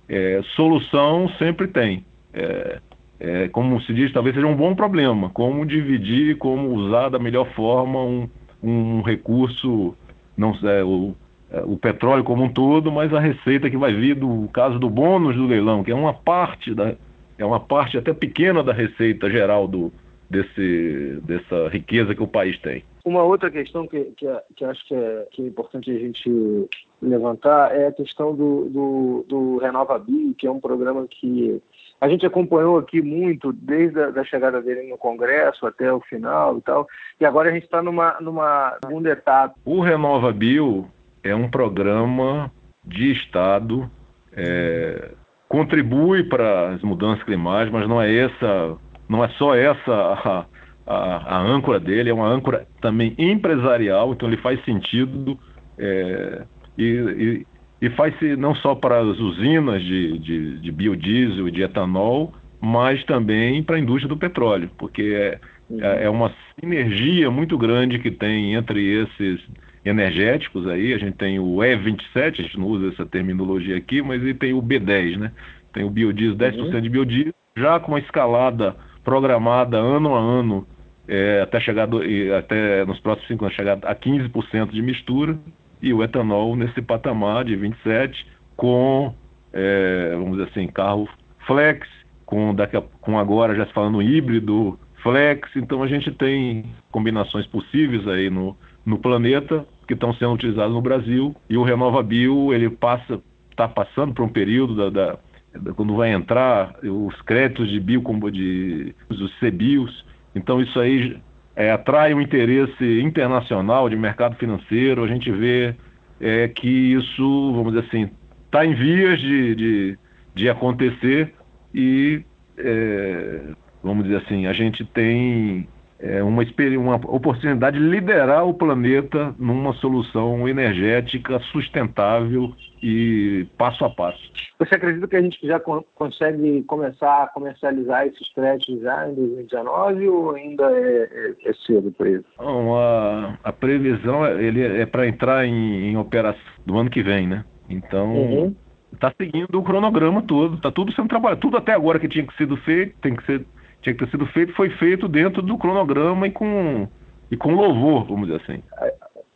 é, 0.09 0.41
solução 0.55 1.29
sempre 1.37 1.67
tem. 1.67 2.05
É, 2.33 2.79
é, 3.25 3.47
como 3.47 3.81
se 3.81 3.91
diz, 3.91 4.13
talvez 4.13 4.35
seja 4.35 4.45
um 4.45 4.55
bom 4.55 4.75
problema, 4.75 5.31
como 5.31 5.65
dividir, 5.65 6.37
como 6.37 6.69
usar 6.75 7.09
da 7.09 7.17
melhor 7.17 7.47
forma 7.55 7.99
um, 7.99 8.29
um 8.61 9.01
recurso, 9.01 9.95
não 10.37 10.51
é, 10.63 10.83
o, 10.83 11.15
é, 11.51 11.61
o 11.61 11.75
petróleo 11.75 12.23
como 12.23 12.43
um 12.43 12.53
todo, 12.53 12.91
mas 12.91 13.11
a 13.11 13.19
receita 13.19 13.67
que 13.67 13.77
vai 13.77 13.93
vir 13.95 14.15
do 14.15 14.47
caso 14.53 14.77
do 14.77 14.91
bônus 14.91 15.35
do 15.35 15.47
leilão, 15.47 15.83
que 15.83 15.91
é 15.91 15.95
uma 15.95 16.13
parte 16.13 16.71
da, 16.75 16.95
é 17.35 17.43
uma 17.43 17.59
parte 17.59 17.97
até 17.97 18.13
pequena 18.13 18.63
da 18.63 18.71
receita 18.71 19.27
geral 19.27 19.67
do, 19.67 19.91
desse, 20.29 21.19
dessa 21.23 21.67
riqueza 21.69 22.13
que 22.13 22.21
o 22.21 22.27
país 22.27 22.59
tem. 22.59 22.83
Uma 23.03 23.23
outra 23.23 23.49
questão 23.49 23.87
que, 23.87 24.03
que, 24.17 24.27
que 24.55 24.65
acho 24.65 24.87
que 24.87 24.93
é, 24.93 25.27
que 25.31 25.41
é 25.41 25.47
importante 25.47 25.89
a 25.89 25.97
gente 25.97 26.69
levantar 27.01 27.75
é 27.75 27.87
a 27.87 27.91
questão 27.91 28.35
do, 28.35 28.69
do, 28.69 29.25
do 29.27 29.57
Renova 29.57 29.97
Bio, 29.97 30.35
que 30.35 30.45
é 30.45 30.51
um 30.51 30.59
programa 30.59 31.07
que 31.07 31.59
a 31.99 32.09
gente 32.09 32.25
acompanhou 32.25 32.77
aqui 32.77 33.01
muito 33.01 33.53
desde 33.53 33.99
a 33.99 34.09
da 34.11 34.23
chegada 34.23 34.61
dele 34.61 34.89
no 34.89 34.97
Congresso 34.97 35.65
até 35.65 35.91
o 35.91 36.01
final 36.01 36.57
e 36.57 36.61
tal, 36.61 36.87
e 37.19 37.25
agora 37.25 37.49
a 37.49 37.53
gente 37.53 37.63
está 37.63 37.81
numa, 37.81 38.17
numa 38.19 38.77
segunda 38.83 39.09
etapa. 39.09 39.55
O 39.65 39.81
Renova 39.81 40.31
Bio 40.31 40.87
é 41.23 41.33
um 41.33 41.49
programa 41.49 42.51
de 42.83 43.11
Estado, 43.11 43.89
é, 44.33 45.11
contribui 45.47 46.23
para 46.23 46.69
as 46.69 46.81
mudanças 46.81 47.23
climáticas, 47.23 47.71
mas 47.71 47.89
não 47.89 48.01
é 48.01 48.13
essa, 48.13 48.77
não 49.09 49.23
é 49.23 49.29
só 49.29 49.55
essa 49.55 49.91
a, 49.91 50.45
a, 50.85 51.37
a 51.37 51.41
âncora 51.41 51.79
dele, 51.79 52.09
é 52.09 52.13
uma 52.13 52.27
âncora 52.27 52.67
também 52.81 53.15
empresarial, 53.17 54.13
então 54.13 54.27
ele 54.27 54.37
faz 54.37 54.63
sentido 54.65 55.39
é, 55.77 56.43
e, 56.77 56.83
e 56.83 57.54
faz-se 57.89 58.35
não 58.35 58.55
só 58.55 58.73
para 58.73 58.99
as 58.99 59.19
usinas 59.19 59.81
de, 59.83 60.17
de, 60.19 60.59
de 60.59 60.71
biodiesel 60.71 61.47
e 61.47 61.51
de 61.51 61.61
etanol, 61.61 62.33
mas 62.61 63.03
também 63.03 63.61
para 63.61 63.75
a 63.75 63.79
indústria 63.79 64.09
do 64.09 64.17
petróleo, 64.17 64.69
porque 64.77 65.01
é, 65.13 65.39
é, 65.79 66.05
é 66.05 66.09
uma 66.09 66.33
sinergia 66.59 67.29
muito 67.29 67.57
grande 67.57 67.99
que 67.99 68.11
tem 68.11 68.53
entre 68.53 68.81
esses 68.81 69.41
energéticos 69.83 70.67
aí, 70.67 70.93
a 70.93 70.97
gente 70.97 71.15
tem 71.15 71.37
o 71.37 71.57
E27, 71.57 72.39
a 72.39 72.41
gente 72.41 72.57
não 72.57 72.65
usa 72.65 72.87
essa 72.87 73.05
terminologia 73.05 73.77
aqui, 73.77 74.01
mas 74.01 74.21
ele 74.21 74.33
tem 74.33 74.53
o 74.53 74.61
B10, 74.61 75.17
né? 75.17 75.31
Tem 75.71 75.83
o 75.83 75.89
biodiesel, 75.89 76.37
10% 76.37 76.73
uhum. 76.73 76.81
de 76.81 76.89
biodiesel, 76.89 77.33
já 77.55 77.79
com 77.79 77.91
uma 77.91 77.99
escalada 77.99 78.75
programada 79.03 79.77
ano 79.77 80.15
a 80.15 80.19
ano, 80.19 80.67
é, 81.07 81.41
até 81.41 81.59
chegar 81.59 81.85
do, 81.85 82.01
até 82.35 82.83
nos 82.85 82.99
próximos 82.99 83.27
cinco 83.27 83.45
anos 83.45 83.55
chegar 83.55 83.77
a 83.83 83.95
15% 83.95 84.71
de 84.71 84.81
mistura, 84.81 85.37
e 85.81 85.93
o 85.93 86.03
etanol 86.03 86.55
nesse 86.55 86.81
patamar 86.81 87.45
de 87.45 87.55
27, 87.55 88.27
com, 88.55 89.13
é, 89.53 90.11
vamos 90.13 90.37
dizer 90.37 90.49
assim, 90.49 90.67
carro 90.67 91.07
flex, 91.45 91.87
com, 92.25 92.53
daqui 92.53 92.75
a, 92.77 92.81
com 93.01 93.19
agora 93.19 93.55
já 93.55 93.65
se 93.65 93.73
falando 93.73 94.01
híbrido 94.01 94.79
flex, 95.03 95.49
então 95.55 95.83
a 95.83 95.87
gente 95.87 96.11
tem 96.11 96.65
combinações 96.91 97.45
possíveis 97.47 98.07
aí 98.07 98.29
no, 98.29 98.57
no 98.85 98.97
planeta 98.97 99.65
que 99.87 99.93
estão 99.93 100.13
sendo 100.15 100.33
utilizadas 100.33 100.73
no 100.73 100.81
Brasil. 100.81 101.35
E 101.47 101.57
o 101.57 101.63
Renova 101.63 102.01
Bio 102.01 102.53
ele 102.53 102.69
passa 102.69 103.21
está 103.51 103.67
passando 103.67 104.13
por 104.13 104.23
um 104.23 104.29
período 104.29 104.75
da, 104.75 104.89
da, 104.89 105.19
da, 105.61 105.73
quando 105.73 105.95
vai 105.95 106.11
entrar 106.11 106.75
os 106.83 107.21
créditos 107.21 107.69
de 107.69 107.79
bio 107.79 108.03
de 108.29 108.93
os 109.09 109.33
CBIOS 109.39 110.05
então 110.35 110.61
isso 110.61 110.77
aí 110.77 111.17
é, 111.55 111.71
atrai 111.71 112.13
um 112.13 112.21
interesse 112.21 113.01
internacional 113.01 113.89
de 113.89 113.95
mercado 113.95 114.35
financeiro. 114.35 115.03
A 115.03 115.07
gente 115.07 115.31
vê 115.31 115.75
é, 116.19 116.47
que 116.47 116.67
isso, 116.67 117.53
vamos 117.53 117.73
dizer 117.73 117.87
assim, 117.87 118.09
está 118.45 118.65
em 118.65 118.73
vias 118.73 119.19
de, 119.19 119.55
de, 119.55 119.99
de 120.33 120.49
acontecer 120.49 121.33
e, 121.73 122.23
é, 122.57 123.41
vamos 123.83 124.03
dizer 124.03 124.17
assim, 124.17 124.47
a 124.47 124.53
gente 124.53 124.83
tem 124.85 125.67
é, 125.99 126.21
uma, 126.21 126.43
uma 126.77 126.95
oportunidade 126.95 127.79
de 127.79 127.85
liderar 127.85 128.45
o 128.45 128.53
planeta 128.53 129.33
numa 129.39 129.73
solução 129.73 130.47
energética 130.47 131.39
sustentável 131.51 132.53
e 132.81 133.47
passo 133.57 133.83
a 133.85 133.89
passo. 133.89 134.31
Você 134.59 134.75
acredita 134.75 135.07
que 135.07 135.15
a 135.15 135.21
gente 135.21 135.39
já 135.45 135.59
consegue 135.59 136.63
começar 136.63 137.23
a 137.23 137.27
comercializar 137.27 138.05
esses 138.05 138.31
créditos 138.33 138.79
já 138.81 139.09
em 139.09 139.15
2019 139.15 140.07
ou 140.07 140.35
ainda 140.35 140.63
é, 140.71 141.09
é, 141.11 141.49
é 141.49 141.53
cedo 141.65 141.91
para 141.91 142.09
isso? 142.09 142.25
Não, 142.39 142.77
a, 142.77 143.37
a 143.43 143.51
previsão 143.51 144.25
é, 144.25 144.41
ele 144.43 144.61
é 144.61 144.85
para 144.85 145.07
entrar 145.07 145.45
em, 145.45 145.91
em, 145.91 145.97
operação 145.97 146.41
do 146.65 146.77
ano 146.77 146.89
que 146.89 147.01
vem, 147.01 147.27
né? 147.27 147.43
Então 147.69 148.53
está 148.93 149.07
uhum. 149.07 149.13
seguindo 149.17 149.59
o 149.59 149.63
cronograma 149.63 150.21
todo, 150.21 150.55
está 150.55 150.71
tudo 150.71 150.93
sendo 150.93 151.09
trabalhado, 151.09 151.41
tudo 151.41 151.57
até 151.57 151.73
agora 151.73 151.99
que 151.99 152.07
tinha 152.07 152.25
que 152.25 152.37
sido 152.37 152.55
feito, 152.57 152.95
tem 153.01 153.15
que 153.15 153.25
ser, 153.25 153.45
tinha 153.85 153.95
que 153.95 154.05
ter 154.05 154.11
sido 154.11 154.25
feito, 154.27 154.53
foi 154.53 154.69
feito 154.71 155.07
dentro 155.07 155.41
do 155.41 155.57
cronograma 155.57 156.27
e 156.27 156.31
com 156.31 156.87
e 157.31 157.37
com 157.37 157.55
louvor, 157.55 158.05
vamos 158.05 158.27
dizer 158.27 158.41
assim 158.41 158.61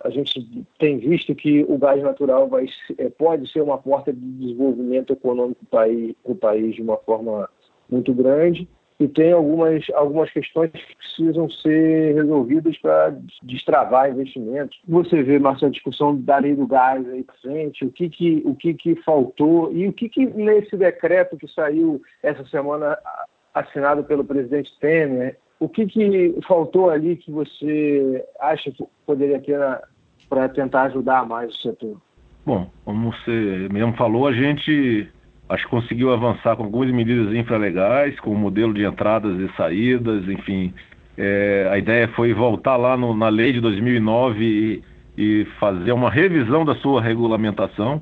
a 0.04 0.10
gente 0.10 0.66
tem 0.78 0.98
visto 0.98 1.36
que 1.36 1.64
o 1.68 1.78
gás 1.78 2.02
natural 2.02 2.48
vai, 2.48 2.66
é, 2.98 3.10
pode 3.10 3.52
ser 3.52 3.62
uma 3.62 3.78
porta 3.78 4.14
de 4.14 4.20
desenvolvimento 4.20 5.14
econômico 5.14 5.66
para 5.66 5.88
o 6.24 6.36
país 6.36 6.76
de 6.76 6.82
uma 6.82 6.98
forma 6.98 7.50
muito 7.90 8.14
grande. 8.14 8.68
e 9.00 9.08
tem 9.08 9.32
algumas, 9.32 9.86
algumas 9.94 10.30
questões 10.30 10.72
que 10.72 10.96
precisam 10.96 11.50
ser 11.50 12.16
resolvidas 12.16 12.78
para 12.80 13.16
destravar 13.44 14.12
investimentos. 14.12 14.78
Você 14.88 15.24
vê, 15.24 15.40
Marcelo, 15.40 15.70
a 15.70 15.74
discussão 15.74 16.20
da 16.20 16.38
lei 16.38 16.54
do 16.54 16.68
gás 16.68 17.08
aí 17.08 17.24
presente, 17.24 17.86
o 17.86 17.92
que 17.92 18.10
que, 18.10 18.42
o 18.46 18.54
que 18.56 18.74
que 18.74 18.96
faltou 19.04 19.72
e 19.74 19.88
o 19.88 19.94
que 19.94 20.10
que 20.10 20.26
nesse 20.26 20.76
decreto 20.76 21.38
que 21.38 21.48
saiu 21.48 22.02
essa 22.22 22.46
semana 22.48 22.98
assinado 23.60 24.04
pelo 24.04 24.24
presidente 24.24 24.72
Temer, 24.80 25.38
o 25.60 25.68
que, 25.68 25.86
que 25.86 26.36
faltou 26.48 26.90
ali 26.90 27.18
que 27.18 27.32
você 27.32 28.24
acha 28.40 28.72
que 28.72 28.84
poderia 29.06 29.40
ter 29.40 29.60
para 30.30 30.48
tentar 30.48 30.84
ajudar 30.84 31.28
mais 31.28 31.54
o 31.54 31.58
setor? 31.58 31.98
Bom, 32.46 32.70
como 32.86 33.12
você 33.12 33.68
mesmo 33.72 33.94
falou, 33.94 34.28
a 34.28 34.34
gente 34.34 35.08
acho 35.50 35.64
que 35.64 35.70
conseguiu 35.70 36.14
avançar 36.14 36.56
com 36.56 36.64
algumas 36.64 36.92
medidas 36.92 37.34
infralegais, 37.34 38.20
com 38.20 38.32
o 38.32 38.38
modelo 38.38 38.74
de 38.74 38.86
entradas 38.86 39.38
e 39.40 39.56
saídas, 39.58 40.28
enfim. 40.30 40.74
É, 41.18 41.68
a 41.72 41.78
ideia 41.78 42.08
foi 42.10 42.34
voltar 42.34 42.78
lá 42.78 42.96
no, 42.96 43.14
na 43.16 43.28
lei 43.28 43.52
de 43.52 43.60
2009 43.60 44.44
e, 44.44 44.84
e 45.18 45.46
fazer 45.60 45.92
uma 45.92 46.10
revisão 46.10 46.64
da 46.64 46.76
sua 46.76 47.02
regulamentação. 47.02 48.02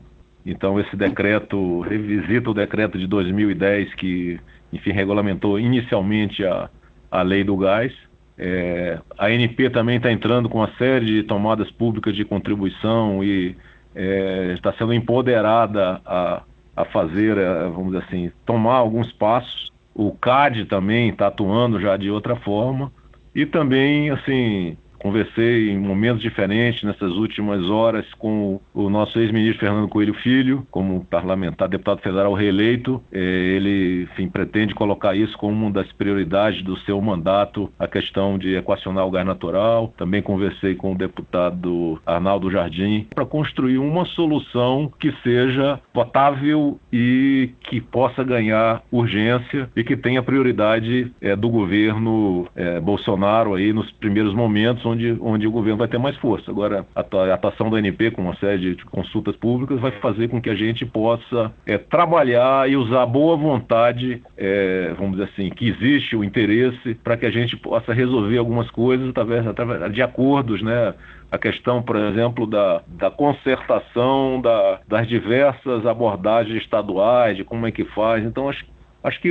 Então, 0.49 0.79
esse 0.79 0.95
decreto 0.95 1.81
revisita 1.81 2.49
o 2.49 2.53
decreto 2.53 2.97
de 2.97 3.05
2010 3.05 3.93
que, 3.95 4.39
enfim, 4.71 4.91
regulamentou 4.91 5.59
inicialmente 5.59 6.45
a, 6.45 6.69
a 7.11 7.21
lei 7.21 7.43
do 7.43 7.57
gás. 7.57 7.91
É, 8.37 8.97
a 9.17 9.29
NP 9.29 9.69
também 9.71 9.97
está 9.97 10.09
entrando 10.09 10.47
com 10.47 10.59
uma 10.59 10.71
série 10.77 11.05
de 11.05 11.23
tomadas 11.23 11.69
públicas 11.71 12.15
de 12.15 12.23
contribuição 12.23 13.21
e 13.21 13.57
é, 13.93 14.53
está 14.53 14.71
sendo 14.71 14.93
empoderada 14.93 15.99
a, 16.05 16.43
a 16.77 16.85
fazer, 16.85 17.37
é, 17.37 17.63
vamos 17.63 17.87
dizer 17.87 18.05
assim, 18.05 18.31
tomar 18.45 18.75
alguns 18.75 19.11
passos. 19.11 19.69
O 19.93 20.13
CAD 20.13 20.63
também 20.67 21.09
está 21.09 21.27
atuando 21.27 21.77
já 21.81 21.97
de 21.97 22.09
outra 22.09 22.37
forma. 22.37 22.89
E 23.35 23.45
também, 23.45 24.11
assim, 24.11 24.77
Conversei 24.99 25.69
em 25.69 25.77
momentos 25.77 26.21
diferentes 26.21 26.83
nessas 26.83 27.13
últimas 27.13 27.63
horas 27.69 28.05
com 28.17 28.59
o 28.73 28.89
nosso 28.89 29.19
ex-ministro 29.19 29.59
Fernando 29.59 29.87
Coelho 29.87 30.13
Filho, 30.15 30.65
como 30.71 31.05
parlamentar, 31.05 31.67
deputado 31.67 32.01
federal 32.01 32.33
reeleito. 32.33 33.01
É, 33.11 33.19
ele, 33.19 34.03
enfim, 34.03 34.27
pretende 34.27 34.73
colocar 34.73 35.15
isso 35.15 35.37
como 35.37 35.53
uma 35.53 35.71
das 35.71 35.91
prioridades 35.93 36.63
do 36.63 36.77
seu 36.79 36.99
mandato, 37.01 37.71
a 37.77 37.87
questão 37.87 38.37
de 38.37 38.55
equacionar 38.55 39.05
o 39.05 39.11
gás 39.11 39.25
natural. 39.25 39.93
Também 39.97 40.21
conversei 40.21 40.75
com 40.75 40.93
o 40.93 40.97
deputado 40.97 42.01
Arnaldo 42.05 42.49
Jardim 42.51 43.07
para 43.13 43.25
construir 43.25 43.77
uma 43.77 44.05
solução 44.05 44.91
que 44.99 45.11
seja 45.23 45.79
potável 45.93 46.79
e 46.91 47.51
que 47.61 47.79
possa 47.79 48.23
ganhar 48.23 48.81
urgência 48.91 49.69
e 49.75 49.83
que 49.83 49.95
tenha 49.95 50.23
prioridade 50.23 51.11
é, 51.21 51.35
do 51.35 51.49
governo 51.49 52.47
é, 52.55 52.79
Bolsonaro 52.79 53.53
aí 53.53 53.73
nos 53.73 53.91
primeiros 53.91 54.33
momentos 54.33 54.85
onde, 54.87 55.17
onde 55.21 55.47
o 55.47 55.51
governo 55.51 55.77
vai 55.77 55.87
ter 55.87 55.97
mais 55.97 56.15
força. 56.17 56.49
Agora, 56.49 56.85
a 56.95 57.33
atuação 57.33 57.69
do 57.69 57.77
NP 57.77 58.11
com 58.11 58.21
uma 58.21 58.35
série 58.37 58.75
de 58.75 58.85
consultas 58.85 59.35
públicas 59.35 59.79
vai 59.79 59.91
fazer 59.91 60.27
com 60.29 60.41
que 60.41 60.49
a 60.49 60.55
gente 60.55 60.85
possa 60.85 61.51
é, 61.65 61.77
trabalhar 61.77 62.69
e 62.69 62.75
usar 62.75 63.03
a 63.03 63.05
boa 63.05 63.35
vontade, 63.35 64.21
é, 64.37 64.93
vamos 64.97 65.17
dizer 65.17 65.29
assim, 65.31 65.49
que 65.49 65.67
existe 65.67 66.15
o 66.15 66.23
interesse 66.23 66.95
para 66.95 67.17
que 67.17 67.25
a 67.25 67.31
gente 67.31 67.55
possa 67.57 67.93
resolver 67.93 68.37
algumas 68.37 68.69
coisas 68.71 69.09
através, 69.09 69.45
através 69.45 69.91
de 69.91 70.01
acordos, 70.01 70.61
né? 70.61 70.93
a 71.31 71.37
questão, 71.37 71.81
por 71.81 71.95
exemplo, 71.97 72.47
da, 72.47 72.81
da 72.87 73.11
concertação 73.11 74.39
da, 74.41 74.79
das 74.87 75.07
diversas 75.07 75.85
abordagens 75.85 76.61
estaduais, 76.61 77.35
de 77.35 77.43
como 77.43 77.67
é 77.67 77.71
que 77.71 77.83
faz. 77.83 78.23
Então, 78.23 78.49
acho, 78.49 78.65
acho 79.03 79.19
que 79.19 79.29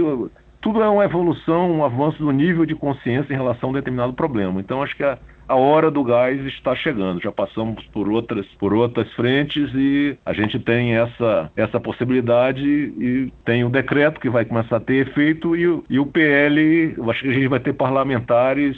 tudo 0.61 0.83
é 0.83 0.89
uma 0.89 1.05
evolução, 1.05 1.71
um 1.71 1.85
avanço 1.85 2.19
do 2.19 2.31
nível 2.31 2.67
de 2.67 2.75
consciência 2.75 3.33
em 3.33 3.37
relação 3.37 3.69
a 3.69 3.73
um 3.73 3.75
determinado 3.75 4.13
problema. 4.13 4.61
Então, 4.61 4.83
acho 4.83 4.97
que 4.97 5.05
a, 5.05 5.19
a 5.49 5.55
hora 5.55 5.91
do 5.91 6.03
gás 6.03 6.41
está 6.47 6.75
chegando. 6.75 7.23
Já 7.23 7.33
passamos 7.33 7.85
por 7.93 8.09
outras, 8.09 8.47
por 8.59 8.73
outras 8.75 9.11
frentes 9.13 9.71
e 9.75 10.17
a 10.25 10.33
gente 10.33 10.59
tem 10.59 10.97
essa, 10.97 11.51
essa 11.57 11.81
possibilidade 11.81 12.65
e 12.65 13.33
tem 13.45 13.65
o 13.65 13.71
decreto 13.71 14.21
que 14.21 14.31
vai 14.31 14.45
começar 14.45 14.77
a 14.77 14.81
ter 14.81 15.09
efeito 15.09 15.57
e, 15.57 15.63
e 15.89 15.99
o 15.99 16.07
PL, 16.07 16.95
eu 16.97 17.11
acho 17.11 17.23
que 17.23 17.29
a 17.29 17.33
gente 17.33 17.49
vai 17.49 17.61
ter 17.61 17.73
parlamentares 17.73 18.77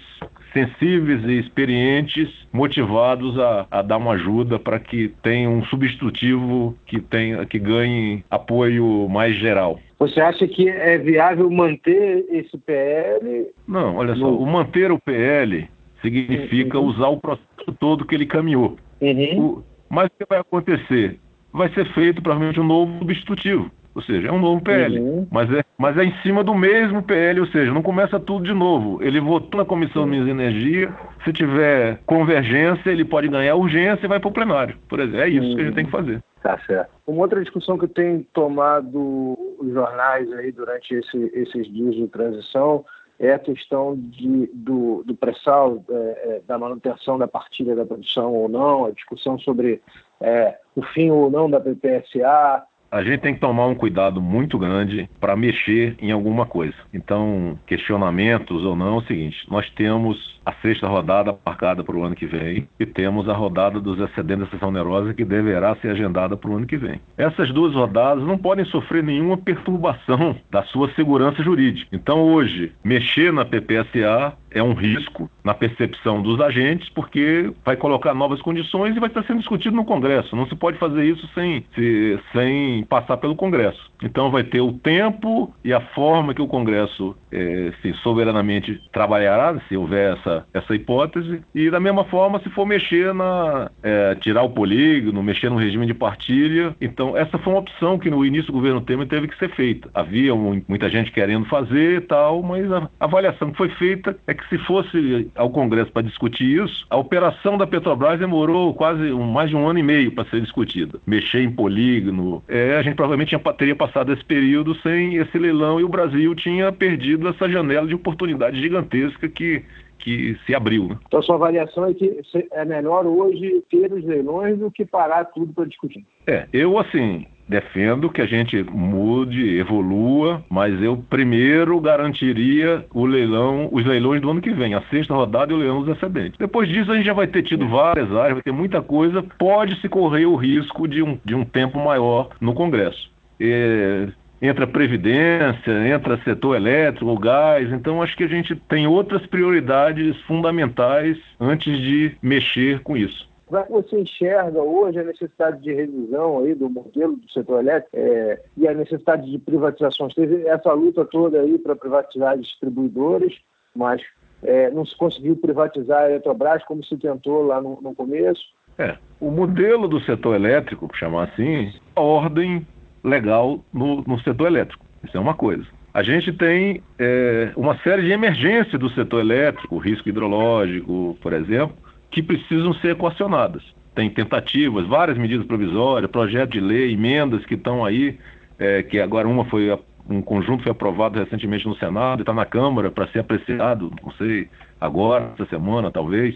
sensíveis 0.52 1.22
e 1.24 1.38
experientes, 1.38 2.28
motivados 2.52 3.38
a, 3.38 3.66
a 3.70 3.82
dar 3.82 3.98
uma 3.98 4.12
ajuda 4.12 4.58
para 4.58 4.78
que 4.78 5.08
tenha 5.22 5.48
um 5.48 5.64
substitutivo 5.64 6.76
que, 6.86 7.00
tenha, 7.00 7.44
que 7.44 7.58
ganhe 7.58 8.24
apoio 8.30 9.08
mais 9.08 9.36
geral. 9.36 9.78
Você 9.98 10.20
acha 10.20 10.46
que 10.46 10.68
é 10.68 10.96
viável 10.96 11.50
manter 11.50 12.24
esse 12.30 12.56
PL? 12.56 13.48
Não, 13.66 13.96
olha 13.96 14.14
só, 14.14 14.32
o 14.32 14.46
manter 14.46 14.92
o 14.92 14.98
PL 14.98 15.68
significa 16.02 16.78
uhum. 16.78 16.86
usar 16.86 17.08
o 17.08 17.20
processo 17.20 17.72
todo 17.78 18.04
que 18.04 18.14
ele 18.14 18.26
caminhou. 18.26 18.76
Uhum. 19.00 19.40
O, 19.40 19.64
mas 19.88 20.06
o 20.06 20.10
que 20.10 20.26
vai 20.28 20.38
acontecer? 20.38 21.18
Vai 21.52 21.68
ser 21.70 21.86
feito 21.92 22.22
provavelmente 22.22 22.60
um 22.60 22.64
novo 22.64 22.98
substitutivo. 22.98 23.70
Ou 23.94 24.02
seja, 24.02 24.28
é 24.28 24.32
um 24.32 24.38
novo 24.38 24.62
PL, 24.62 25.00
uhum. 25.00 25.26
mas, 25.28 25.52
é, 25.52 25.64
mas 25.76 25.98
é 25.98 26.04
em 26.04 26.14
cima 26.22 26.44
do 26.44 26.54
mesmo 26.54 27.02
PL, 27.02 27.40
ou 27.40 27.48
seja, 27.48 27.72
não 27.72 27.82
começa 27.82 28.20
tudo 28.20 28.44
de 28.44 28.54
novo. 28.54 29.02
Ele 29.02 29.18
votou 29.18 29.58
na 29.58 29.66
Comissão 29.66 30.04
de 30.04 30.10
Minas 30.10 30.28
e 30.28 30.30
Energia, 30.30 30.94
se 31.24 31.32
tiver 31.32 31.98
convergência, 32.06 32.90
ele 32.90 33.04
pode 33.04 33.26
ganhar 33.26 33.56
urgência 33.56 34.06
e 34.06 34.08
vai 34.08 34.20
para 34.20 34.28
o 34.28 34.32
plenário. 34.32 34.76
Por 34.88 35.00
exemplo, 35.00 35.20
é 35.20 35.28
isso 35.28 35.48
uhum. 35.48 35.56
que 35.56 35.62
a 35.62 35.64
gente 35.64 35.74
tem 35.74 35.84
que 35.84 35.90
fazer. 35.90 36.22
Tá 36.40 36.56
certo. 36.64 36.90
Uma 37.08 37.22
outra 37.22 37.42
discussão 37.42 37.76
que 37.76 37.88
tem 37.88 38.24
tomado 38.32 39.36
os 39.58 39.72
jornais 39.72 40.32
aí 40.34 40.52
durante 40.52 40.94
esse, 40.94 41.32
esses 41.34 41.66
dias 41.72 41.96
de 41.96 42.06
transição 42.06 42.84
é 43.18 43.32
a 43.32 43.38
questão 43.38 43.96
de, 43.96 44.48
do, 44.54 45.02
do 45.04 45.14
pré-sal, 45.14 45.84
é, 45.90 45.94
é, 45.94 46.42
da 46.46 46.56
manutenção 46.56 47.18
da 47.18 47.26
partilha 47.26 47.74
da 47.74 47.84
produção 47.84 48.32
ou 48.32 48.48
não, 48.48 48.84
a 48.84 48.92
discussão 48.92 49.38
sobre 49.38 49.82
é, 50.20 50.58
o 50.76 50.82
fim 50.82 51.10
ou 51.10 51.30
não 51.30 51.50
da 51.50 51.60
PPSA, 51.60 52.64
a 52.90 53.02
gente 53.02 53.20
tem 53.20 53.34
que 53.34 53.40
tomar 53.40 53.66
um 53.66 53.74
cuidado 53.74 54.20
muito 54.20 54.58
grande 54.58 55.08
para 55.20 55.36
mexer 55.36 55.96
em 56.00 56.10
alguma 56.10 56.46
coisa. 56.46 56.74
Então, 56.92 57.58
questionamentos 57.66 58.64
ou 58.64 58.74
não, 58.74 58.94
é 58.94 58.98
o 58.98 59.02
seguinte: 59.02 59.36
nós 59.50 59.68
temos 59.70 60.38
a 60.44 60.52
sexta 60.62 60.88
rodada 60.88 61.36
marcada 61.44 61.84
para 61.84 61.94
o 61.94 62.02
ano 62.02 62.14
que 62.14 62.24
vem 62.24 62.66
e 62.80 62.86
temos 62.86 63.28
a 63.28 63.34
rodada 63.34 63.78
dos 63.78 64.00
excedentes 64.00 64.46
da 64.46 64.50
sessão 64.50 64.70
onerosa 64.70 65.12
que 65.12 65.24
deverá 65.24 65.76
ser 65.76 65.90
agendada 65.90 66.36
para 66.36 66.50
o 66.50 66.56
ano 66.56 66.66
que 66.66 66.76
vem. 66.78 67.00
Essas 67.18 67.52
duas 67.52 67.74
rodadas 67.74 68.24
não 68.24 68.38
podem 68.38 68.64
sofrer 68.64 69.02
nenhuma 69.02 69.36
perturbação 69.36 70.36
da 70.50 70.62
sua 70.64 70.90
segurança 70.94 71.42
jurídica. 71.42 71.88
Então, 71.92 72.22
hoje, 72.22 72.72
mexer 72.82 73.32
na 73.32 73.44
PPSA 73.44 74.32
é 74.50 74.62
um 74.62 74.72
risco 74.72 75.30
na 75.44 75.54
percepção 75.54 76.22
dos 76.22 76.40
agentes, 76.40 76.88
porque 76.90 77.52
vai 77.64 77.76
colocar 77.76 78.14
novas 78.14 78.40
condições 78.42 78.96
e 78.96 79.00
vai 79.00 79.08
estar 79.08 79.22
sendo 79.24 79.38
discutido 79.38 79.76
no 79.76 79.84
Congresso. 79.84 80.36
Não 80.36 80.46
se 80.46 80.54
pode 80.54 80.78
fazer 80.78 81.04
isso 81.04 81.28
sem, 81.34 81.64
se, 81.74 82.18
sem 82.32 82.84
passar 82.84 83.16
pelo 83.16 83.36
Congresso. 83.36 83.88
Então 84.02 84.30
vai 84.30 84.44
ter 84.44 84.60
o 84.60 84.72
tempo 84.72 85.52
e 85.64 85.72
a 85.72 85.80
forma 85.80 86.34
que 86.34 86.42
o 86.42 86.46
Congresso 86.46 87.16
é, 87.32 87.72
se 87.82 87.92
soberanamente 87.94 88.80
trabalhará, 88.92 89.60
se 89.68 89.76
houver 89.76 90.16
essa, 90.16 90.46
essa 90.54 90.74
hipótese, 90.74 91.42
e 91.54 91.70
da 91.70 91.80
mesma 91.80 92.04
forma 92.04 92.40
se 92.40 92.50
for 92.50 92.66
mexer 92.66 93.12
na. 93.14 93.70
É, 93.82 94.14
tirar 94.16 94.42
o 94.42 94.50
polígono, 94.50 95.22
mexer 95.22 95.50
no 95.50 95.56
regime 95.56 95.86
de 95.86 95.94
partilha. 95.94 96.74
Então, 96.80 97.16
essa 97.16 97.38
foi 97.38 97.52
uma 97.52 97.60
opção 97.60 97.98
que 97.98 98.10
no 98.10 98.24
início 98.24 98.46
do 98.46 98.52
governo 98.52 98.80
Temer 98.80 99.06
teve 99.06 99.28
que 99.28 99.38
ser 99.38 99.50
feita. 99.54 99.88
Havia 99.94 100.34
um, 100.34 100.62
muita 100.68 100.88
gente 100.88 101.12
querendo 101.12 101.46
fazer 101.46 101.98
e 101.98 102.00
tal, 102.00 102.42
mas 102.42 102.70
a 102.70 102.88
avaliação 103.00 103.50
que 103.50 103.56
foi 103.56 103.68
feita 103.70 104.16
é 104.26 104.34
que 104.34 104.47
se 104.48 104.58
fosse 104.58 105.30
ao 105.34 105.50
Congresso 105.50 105.92
para 105.92 106.02
discutir 106.02 106.62
isso, 106.62 106.86
a 106.88 106.96
operação 106.96 107.58
da 107.58 107.66
Petrobras 107.66 108.18
demorou 108.18 108.74
quase 108.74 109.12
um, 109.12 109.24
mais 109.24 109.50
de 109.50 109.56
um 109.56 109.66
ano 109.66 109.78
e 109.78 109.82
meio 109.82 110.12
para 110.12 110.28
ser 110.28 110.40
discutida. 110.40 110.98
Mexer 111.06 111.42
em 111.42 111.50
polígono, 111.50 112.42
é, 112.48 112.76
a 112.76 112.82
gente 112.82 112.96
provavelmente 112.96 113.28
tinha, 113.28 113.52
teria 113.54 113.76
passado 113.76 114.12
esse 114.12 114.24
período 114.24 114.74
sem 114.76 115.16
esse 115.16 115.38
leilão 115.38 115.80
e 115.80 115.84
o 115.84 115.88
Brasil 115.88 116.34
tinha 116.34 116.72
perdido 116.72 117.28
essa 117.28 117.48
janela 117.48 117.86
de 117.86 117.94
oportunidade 117.94 118.60
gigantesca 118.60 119.28
que 119.28 119.62
que 119.98 120.38
se 120.46 120.54
abriu. 120.54 120.88
Né? 120.88 120.96
Então, 121.06 121.20
a 121.20 121.22
sua 121.22 121.34
avaliação 121.34 121.84
é 121.86 121.92
que 121.92 122.20
é 122.52 122.64
melhor 122.64 123.04
hoje 123.04 123.62
ter 123.68 123.92
os 123.92 124.04
leilões 124.04 124.58
do 124.58 124.70
que 124.70 124.86
parar 124.86 125.24
tudo 125.24 125.52
para 125.52 125.64
discutir. 125.64 126.06
É, 126.26 126.46
eu 126.52 126.78
assim, 126.78 127.26
defendo 127.48 128.10
que 128.10 128.20
a 128.20 128.26
gente 128.26 128.62
mude, 128.62 129.58
evolua, 129.58 130.44
mas 130.50 130.80
eu 130.82 130.96
primeiro 131.08 131.80
garantiria 131.80 132.84
o 132.92 133.06
leilão, 133.06 133.68
os 133.72 133.84
leilões 133.84 134.20
do 134.20 134.30
ano 134.30 134.40
que 134.40 134.50
vem, 134.50 134.74
a 134.74 134.82
sexta 134.90 135.14
rodada 135.14 135.52
e 135.52 135.56
o 135.56 135.58
leilão 135.58 135.82
dos 135.82 135.96
excedentes. 135.96 136.38
Depois 136.38 136.68
disso 136.68 136.92
a 136.92 136.96
gente 136.96 137.06
já 137.06 137.12
vai 137.12 137.26
ter 137.26 137.42
tido 137.42 137.66
várias 137.68 138.10
áreas, 138.12 138.34
vai 138.34 138.42
ter 138.42 138.52
muita 138.52 138.82
coisa, 138.82 139.22
pode 139.38 139.80
se 139.80 139.88
correr 139.88 140.26
o 140.26 140.36
risco 140.36 140.86
de 140.86 141.02
um, 141.02 141.18
de 141.24 141.34
um 141.34 141.44
tempo 141.44 141.78
maior 141.78 142.30
no 142.40 142.52
Congresso. 142.54 143.10
E, 143.40 144.08
entra 144.40 144.66
previdência, 144.66 145.88
entra 145.88 146.20
setor 146.22 146.56
elétrico, 146.56 147.18
gás, 147.18 147.72
então 147.72 148.02
acho 148.02 148.16
que 148.16 148.24
a 148.24 148.28
gente 148.28 148.54
tem 148.54 148.86
outras 148.86 149.26
prioridades 149.26 150.16
fundamentais 150.22 151.16
antes 151.40 151.78
de 151.78 152.12
mexer 152.22 152.80
com 152.80 152.96
isso. 152.96 153.28
Como 153.48 153.60
é 153.60 153.64
que 153.64 153.72
você 153.72 154.00
enxerga 154.00 154.60
hoje 154.60 155.00
a 155.00 155.04
necessidade 155.04 155.62
de 155.62 155.72
revisão 155.72 156.40
aí 156.40 156.54
do 156.54 156.68
modelo 156.68 157.16
do 157.16 157.32
setor 157.32 157.60
elétrico 157.60 157.96
é, 157.96 158.42
e 158.58 158.68
a 158.68 158.74
necessidade 158.74 159.30
de 159.30 159.38
privatizações? 159.38 160.14
Teve 160.14 160.46
essa 160.46 160.70
luta 160.74 161.02
toda 161.06 161.40
aí 161.40 161.58
para 161.58 161.74
privatizar 161.74 162.34
as 162.34 162.42
distribuidoras, 162.42 163.32
mas 163.74 164.02
é, 164.42 164.70
não 164.70 164.84
se 164.84 164.94
conseguiu 164.96 165.34
privatizar 165.34 166.02
a 166.02 166.10
Eletrobras 166.10 166.62
como 166.64 166.84
se 166.84 166.94
tentou 166.98 167.42
lá 167.42 167.58
no, 167.58 167.80
no 167.80 167.94
começo. 167.94 168.42
É, 168.76 168.98
o 169.18 169.30
modelo 169.30 169.88
do 169.88 169.98
setor 170.02 170.36
elétrico, 170.36 170.86
chamar 170.94 171.30
assim, 171.30 171.72
a 171.96 172.02
ordem 172.02 172.66
legal 173.02 173.64
no, 173.72 174.02
no 174.02 174.20
setor 174.20 174.48
elétrico. 174.48 174.84
Isso 175.02 175.16
é 175.16 175.20
uma 175.20 175.34
coisa. 175.34 175.64
A 175.94 176.02
gente 176.02 176.32
tem 176.34 176.82
é, 176.98 177.50
uma 177.56 177.78
série 177.78 178.02
de 178.02 178.12
emergências 178.12 178.78
do 178.78 178.90
setor 178.90 179.20
elétrico, 179.20 179.78
risco 179.78 180.08
hidrológico, 180.08 181.16
por 181.22 181.32
exemplo, 181.32 181.74
que 182.10 182.22
precisam 182.22 182.72
ser 182.74 182.92
equacionadas. 182.92 183.62
Tem 183.94 184.08
tentativas, 184.08 184.86
várias 184.86 185.18
medidas 185.18 185.46
provisórias, 185.46 186.10
projeto 186.10 186.52
de 186.52 186.60
lei, 186.60 186.92
emendas 186.92 187.44
que 187.44 187.54
estão 187.54 187.84
aí, 187.84 188.18
é, 188.58 188.82
que 188.82 189.00
agora 189.00 189.26
uma 189.26 189.44
foi 189.44 189.70
um 190.08 190.22
conjunto 190.22 190.62
foi 190.62 190.72
aprovado 190.72 191.18
recentemente 191.18 191.66
no 191.66 191.76
Senado 191.76 192.20
e 192.20 192.22
está 192.22 192.32
na 192.32 192.46
Câmara 192.46 192.90
para 192.90 193.06
ser 193.08 193.18
apreciado, 193.18 193.92
não 194.02 194.10
sei, 194.12 194.48
agora, 194.80 195.32
essa 195.34 195.46
semana, 195.50 195.90
talvez. 195.90 196.34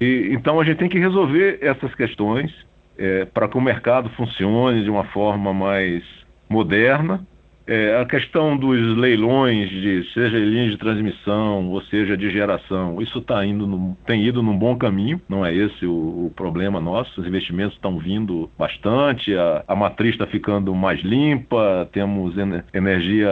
E, 0.00 0.28
então 0.32 0.60
a 0.60 0.64
gente 0.64 0.78
tem 0.78 0.88
que 0.88 0.98
resolver 0.98 1.58
essas 1.62 1.94
questões 1.94 2.52
é, 2.98 3.24
para 3.24 3.48
que 3.48 3.56
o 3.56 3.60
mercado 3.60 4.10
funcione 4.10 4.84
de 4.84 4.90
uma 4.90 5.04
forma 5.04 5.54
mais 5.54 6.02
moderna 6.48 7.24
é, 7.66 8.00
a 8.00 8.04
questão 8.04 8.56
dos 8.56 8.96
leilões, 8.96 9.70
de, 9.70 10.04
seja 10.12 10.38
linhas 10.38 10.72
de 10.72 10.78
transmissão 10.78 11.68
ou 11.68 11.80
seja 11.82 12.16
de 12.16 12.30
geração, 12.30 13.00
isso 13.00 13.20
tá 13.22 13.44
indo 13.44 13.66
no, 13.66 13.96
tem 14.06 14.24
ido 14.24 14.42
num 14.42 14.56
bom 14.56 14.76
caminho, 14.76 15.20
não 15.28 15.44
é 15.44 15.54
esse 15.54 15.86
o, 15.86 16.26
o 16.26 16.32
problema 16.34 16.80
nosso. 16.80 17.20
Os 17.20 17.26
investimentos 17.26 17.74
estão 17.74 17.98
vindo 17.98 18.50
bastante, 18.58 19.34
a, 19.34 19.64
a 19.66 19.74
matriz 19.74 20.12
está 20.12 20.26
ficando 20.26 20.74
mais 20.74 21.00
limpa, 21.00 21.88
temos 21.92 22.34
energia 22.72 23.30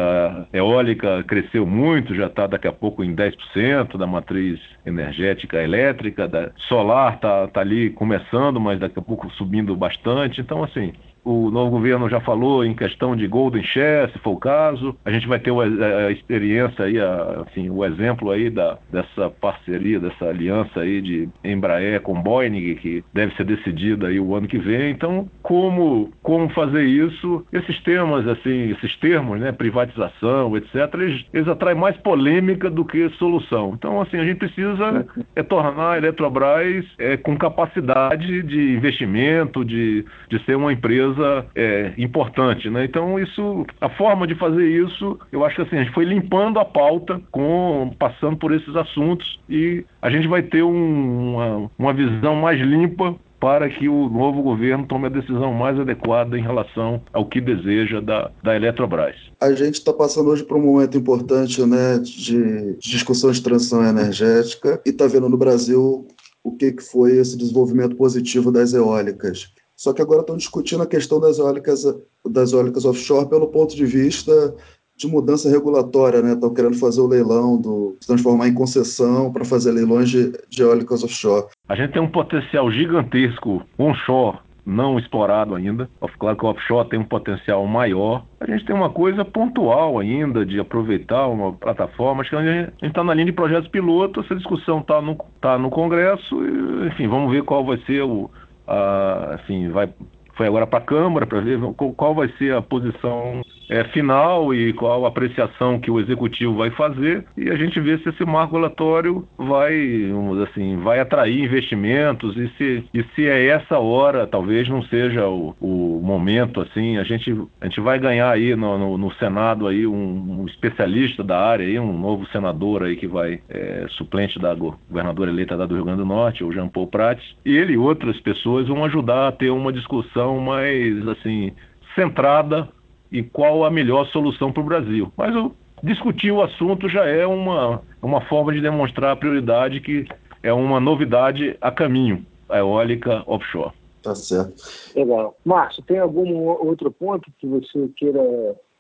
eólica 0.53 1.23
cresceu 1.25 1.67
muito, 1.67 2.15
já 2.15 2.27
está 2.27 2.47
daqui 2.47 2.69
a 2.69 2.73
pouco 2.73 3.05
em 3.05 3.15
10% 3.15 3.97
da 3.97 4.07
matriz 4.07 4.59
energética 4.87 5.63
elétrica, 5.63 6.27
da, 6.27 6.51
solar 6.69 7.15
está 7.15 7.47
tá 7.49 7.61
ali 7.61 7.91
começando, 7.91 8.61
mas 8.61 8.79
daqui 8.79 8.99
a 8.99 9.03
pouco 9.03 9.31
subindo 9.33 9.77
bastante. 9.77 10.41
Então, 10.41 10.63
assim, 10.63 10.93
o 11.25 11.51
novo 11.51 11.71
governo 11.71 12.09
já 12.09 12.21
falou 12.21 12.65
em 12.65 12.75
questão 12.75 13.15
de 13.15 13.27
Golden 13.27 13.63
Share, 13.63 14.11
se 14.13 14.19
for 14.19 14.33
o 14.33 14.37
caso. 14.37 14.97
A 15.05 15.11
gente 15.11 15.27
vai 15.29 15.39
ter 15.39 15.53
a, 15.53 16.07
a 16.07 16.11
experiência 16.11 16.85
aí, 16.85 16.99
a, 16.99 17.45
assim, 17.47 17.71
o 17.71 17.85
exemplo 17.85 18.31
aí 18.31 18.51
da, 18.51 18.79
dessa 18.91 19.31
parceria, 19.31 20.01
dessa 20.01 20.27
aliança 20.27 20.81
aí 20.81 21.01
de 21.01 21.29
Embraer 21.45 22.01
com 22.01 22.21
Boeing, 22.21 22.75
que 22.77 23.05
deve 23.13 23.35
ser 23.37 23.45
decidida 23.45 24.09
aí 24.09 24.19
o 24.19 24.35
ano 24.35 24.49
que 24.49 24.59
vem. 24.59 24.91
Então, 24.91 25.29
como, 25.43 26.11
como 26.23 26.49
fazer 26.51 26.85
isso? 26.85 27.47
Esses 27.53 27.81
temas, 27.83 28.27
assim, 28.27 28.71
esses 28.71 28.97
termos, 28.97 29.39
né, 29.41 29.53
privatização, 29.53 30.57
etc., 30.57 30.75
eles, 30.95 31.25
eles 31.33 31.49
atraem 31.49 31.79
mais 31.79 31.97
polêmica 31.99 32.69
do 32.69 32.85
que 32.85 33.09
solução. 33.11 33.73
Então, 33.75 34.01
assim, 34.01 34.19
a 34.19 34.25
gente 34.25 34.39
precisa 34.39 35.07
é, 35.37 35.43
tornar 35.43 35.93
a 35.93 35.99
Eletrobras 35.99 36.85
é, 36.99 37.17
com 37.17 37.37
capacidade 37.37 38.43
de 38.43 38.75
investimento, 38.75 39.65
de, 39.65 40.05
de 40.29 40.45
ser 40.45 40.57
uma 40.57 40.73
empresa 40.73 41.12
é, 41.55 41.93
importante, 41.99 42.69
né? 42.71 42.85
Então 42.85 43.19
isso, 43.19 43.67
a 43.81 43.89
forma 43.89 44.27
de 44.27 44.35
fazer 44.35 44.67
isso, 44.67 45.19
eu 45.31 45.45
acho 45.45 45.57
que 45.57 45.63
assim 45.63 45.77
a 45.77 45.85
gente 45.85 45.95
foi 45.95 46.05
limpando 46.05 46.59
a 46.59 46.65
pauta, 46.65 47.21
com 47.31 47.93
passando 47.99 48.37
por 48.37 48.53
esses 48.53 48.75
assuntos 48.77 49.41
e 49.49 49.85
a 50.01 50.11
gente 50.11 50.27
vai 50.27 50.43
ter 50.43 50.63
um, 50.63 51.35
uma, 51.35 51.71
uma 51.79 51.93
visão 51.93 52.37
mais 52.37 52.61
limpa 52.61 53.15
para 53.43 53.69
que 53.69 53.89
o 53.89 54.09
novo 54.09 54.41
governo 54.41 54.87
tome 54.87 55.07
a 55.07 55.09
decisão 55.09 55.53
mais 55.53 55.77
adequada 55.77 56.39
em 56.39 56.43
relação 56.43 57.03
ao 57.13 57.27
que 57.27 57.41
deseja 57.41 58.01
da, 58.01 58.31
da 58.41 58.55
Eletrobras. 58.55 59.17
A 59.41 59.53
gente 59.53 59.75
está 59.75 59.93
passando 59.93 60.31
hoje 60.31 60.45
por 60.45 60.57
um 60.57 60.63
momento 60.63 60.97
importante 60.97 61.61
né, 61.67 61.99
de 61.99 62.77
discussão 62.79 63.33
de 63.33 63.43
transição 63.43 63.85
energética 63.85 64.81
e 64.87 64.91
está 64.91 65.09
vendo 65.09 65.29
no 65.29 65.37
Brasil 65.37 66.07
o 66.45 66.53
que, 66.53 66.71
que 66.71 66.83
foi 66.85 67.17
esse 67.17 67.37
desenvolvimento 67.37 67.97
positivo 67.97 68.53
das 68.53 68.75
eólicas. 68.75 69.53
Só 69.83 69.93
que 69.93 70.01
agora 70.01 70.21
estão 70.21 70.37
discutindo 70.37 70.85
a 70.85 70.87
questão 70.87 71.19
das 71.19 71.41
eólicas, 71.41 71.83
das 72.25 72.53
eólicas 72.53 72.85
offshore 72.85 73.29
pelo 73.29 73.49
ponto 73.49 73.75
de 73.75 73.85
vista 73.85 74.55
de 74.97 75.09
mudança 75.09 75.51
regulatória, 75.51 76.23
né? 76.23 76.35
Estão 76.35 76.55
querendo 76.55 76.79
fazer 76.79 77.01
o 77.01 77.09
leilão, 77.09 77.61
do, 77.61 77.97
transformar 78.07 78.47
em 78.47 78.55
concessão 78.55 79.33
para 79.33 79.45
fazer 79.45 79.73
leilões 79.73 80.09
de, 80.09 80.31
de 80.49 80.63
eólicas 80.63 81.03
offshore. 81.03 81.47
A 81.69 81.75
gente 81.75 81.95
tem 81.95 82.01
um 82.01 82.09
potencial 82.09 82.71
gigantesco 82.71 83.61
onshore 83.77 84.39
não 84.65 85.01
explorado 85.01 85.57
ainda. 85.57 85.91
Claro 86.21 86.37
que 86.37 86.45
o 86.45 86.51
offshore 86.51 86.89
tem 86.89 87.01
um 87.01 87.05
potencial 87.05 87.67
maior. 87.67 88.25
A 88.39 88.47
gente 88.47 88.65
tem 88.65 88.77
uma 88.77 88.91
coisa 88.91 89.25
pontual 89.25 89.99
ainda 89.99 90.47
de 90.47 90.61
aproveitar 90.61 91.27
uma 91.27 91.53
plataforma. 91.55 92.21
Acho 92.21 92.31
que 92.31 92.37
a 92.37 92.43
gente 92.43 92.73
está 92.83 93.03
na 93.03 93.15
linha 93.15 93.27
de 93.27 93.33
projetos 93.33 93.69
piloto. 93.69 94.21
Essa 94.21 94.37
discussão 94.37 94.79
está 94.79 95.03
no, 95.03 95.17
tá 95.41 95.59
no 95.59 95.71
Congresso. 95.71 96.41
E, 96.45 96.87
enfim, 96.87 97.09
vamos 97.09 97.33
ver 97.33 97.43
qual 97.43 97.65
vai 97.65 97.79
ser 97.79 98.03
o, 98.03 98.31
ah, 98.67 99.35
assim, 99.35 99.69
vai, 99.71 99.93
foi 100.35 100.47
agora 100.47 100.67
para 100.67 100.79
a 100.79 100.83
Câmara 100.83 101.27
para 101.27 101.41
ver 101.41 101.59
qual 101.97 102.15
vai 102.15 102.29
ser 102.39 102.55
a 102.55 102.63
posição 102.63 103.43
é, 103.69 103.85
final 103.85 104.55
e 104.55 104.73
qual 104.73 105.05
a 105.05 105.09
apreciação 105.09 105.79
que 105.79 105.91
o 105.91 106.01
executivo 106.01 106.57
vai 106.57 106.71
fazer. 106.71 107.25
E 107.37 107.51
a 107.51 107.57
gente 107.57 107.81
vê 107.81 107.99
se 107.99 108.09
esse 108.09 108.25
marco 108.25 108.57
relatório 108.57 109.27
vai, 109.39 110.11
assim, 110.49 110.77
vai 110.79 111.01
atrair 111.01 111.45
investimentos 111.45 112.37
e 112.37 112.49
se, 112.57 112.85
e 112.93 113.05
se 113.15 113.27
é 113.27 113.47
essa 113.47 113.79
hora, 113.79 114.27
talvez 114.27 114.69
não 114.69 114.83
seja 114.83 115.27
o, 115.27 115.55
o 115.61 116.01
momento, 116.03 116.61
assim, 116.61 116.99
a 116.99 117.05
gente, 117.05 117.31
a 117.61 117.67
gente 117.67 117.81
vai 117.81 117.99
ganhar 117.99 118.31
aí 118.31 118.55
no, 118.55 118.79
no, 118.79 118.99
no 118.99 119.13
Senado 119.15 119.67
aí 119.67 119.87
um, 119.87 120.41
um, 120.41 120.47
especialista 120.47 121.23
da 121.23 121.39
área 121.39 121.67
aí, 121.67 121.79
um 121.79 121.99
novo 121.99 122.27
senador 122.27 122.83
aí 122.83 122.97
que 122.97 123.07
vai, 123.07 123.41
é, 123.49 123.87
suplente 123.91 124.39
da 124.39 124.55
governadora 124.55 125.31
eleita 125.31 125.57
da 125.57 125.67
do 125.67 125.75
Rio 125.75 125.85
Grande 125.85 126.01
do 126.01 126.07
Norte, 126.07 126.45
o 126.45 126.53
Jean 126.53 126.69
Paul 126.69 126.89
Prats, 126.89 127.25
e 127.45 127.57
ele 127.57 127.75
e 127.75 127.79
outras 127.79 128.19
pessoas 128.21 128.69
vão 128.69 128.85
ajudar 128.85 129.29
a 129.29 129.33
ter 129.33 129.51
uma 129.51 129.73
discussão 129.73 130.22
mais, 130.41 131.07
assim, 131.09 131.53
centrada 131.95 132.69
e 133.11 133.23
qual 133.23 133.65
a 133.65 133.71
melhor 133.71 134.07
solução 134.07 134.53
para 134.53 134.63
o 134.63 134.67
Brasil. 134.67 135.13
Mas 135.17 135.35
o, 135.37 135.53
discutir 135.83 136.31
o 136.31 136.43
assunto 136.43 136.89
já 136.89 137.05
é 137.05 137.27
uma, 137.27 137.83
uma 138.01 138.21
forma 138.23 138.53
de 138.53 138.61
demonstrar 138.61 139.13
a 139.13 139.17
prioridade 139.17 139.81
que 139.81 140.07
é 140.43 140.53
uma 140.53 140.81
novidade 140.81 141.57
a 141.61 141.71
caminho, 141.71 142.25
a 142.49 142.59
eólica 142.59 143.23
offshore. 143.27 143.73
Tá 144.03 144.15
certo. 144.15 144.55
Legal. 144.97 145.37
Márcio, 145.45 145.83
tem 145.85 145.99
algum 145.99 146.35
outro 146.39 146.91
ponto 146.91 147.31
que 147.39 147.47
você 147.47 147.89
queira 147.97 148.21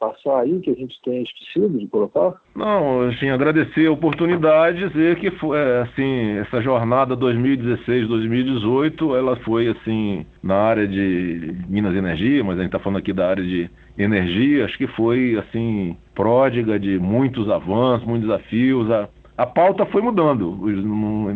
passar 0.02 0.40
aí 0.40 0.58
que 0.58 0.70
a 0.70 0.74
gente 0.74 1.00
tenha 1.04 1.22
esquecido 1.22 1.78
de 1.78 1.86
colocar? 1.86 2.34
Não, 2.56 3.02
assim, 3.02 3.30
agradecer 3.30 3.86
a 3.86 3.92
oportunidade, 3.92 4.88
dizer 4.88 5.20
que 5.20 5.30
foi, 5.32 5.56
é, 5.56 5.82
assim, 5.82 6.38
essa 6.38 6.60
jornada 6.60 7.16
2016-2018, 7.16 9.16
ela 9.16 9.36
foi 9.36 9.68
assim 9.68 10.26
na 10.42 10.56
área 10.56 10.88
de 10.88 11.54
Minas 11.68 11.94
Energia, 11.94 12.42
mas 12.42 12.58
a 12.58 12.62
gente 12.62 12.70
está 12.70 12.80
falando 12.80 12.98
aqui 12.98 13.12
da 13.12 13.28
área 13.28 13.44
de 13.44 13.70
energia, 13.96 14.64
acho 14.64 14.76
que 14.76 14.88
foi 14.88 15.38
assim 15.38 15.96
pródiga 16.16 16.80
de 16.80 16.98
muitos 16.98 17.48
avanços, 17.48 18.04
muitos 18.04 18.28
desafios. 18.28 18.90
A, 18.90 19.08
a 19.38 19.46
pauta 19.46 19.86
foi 19.86 20.02
mudando, 20.02 20.58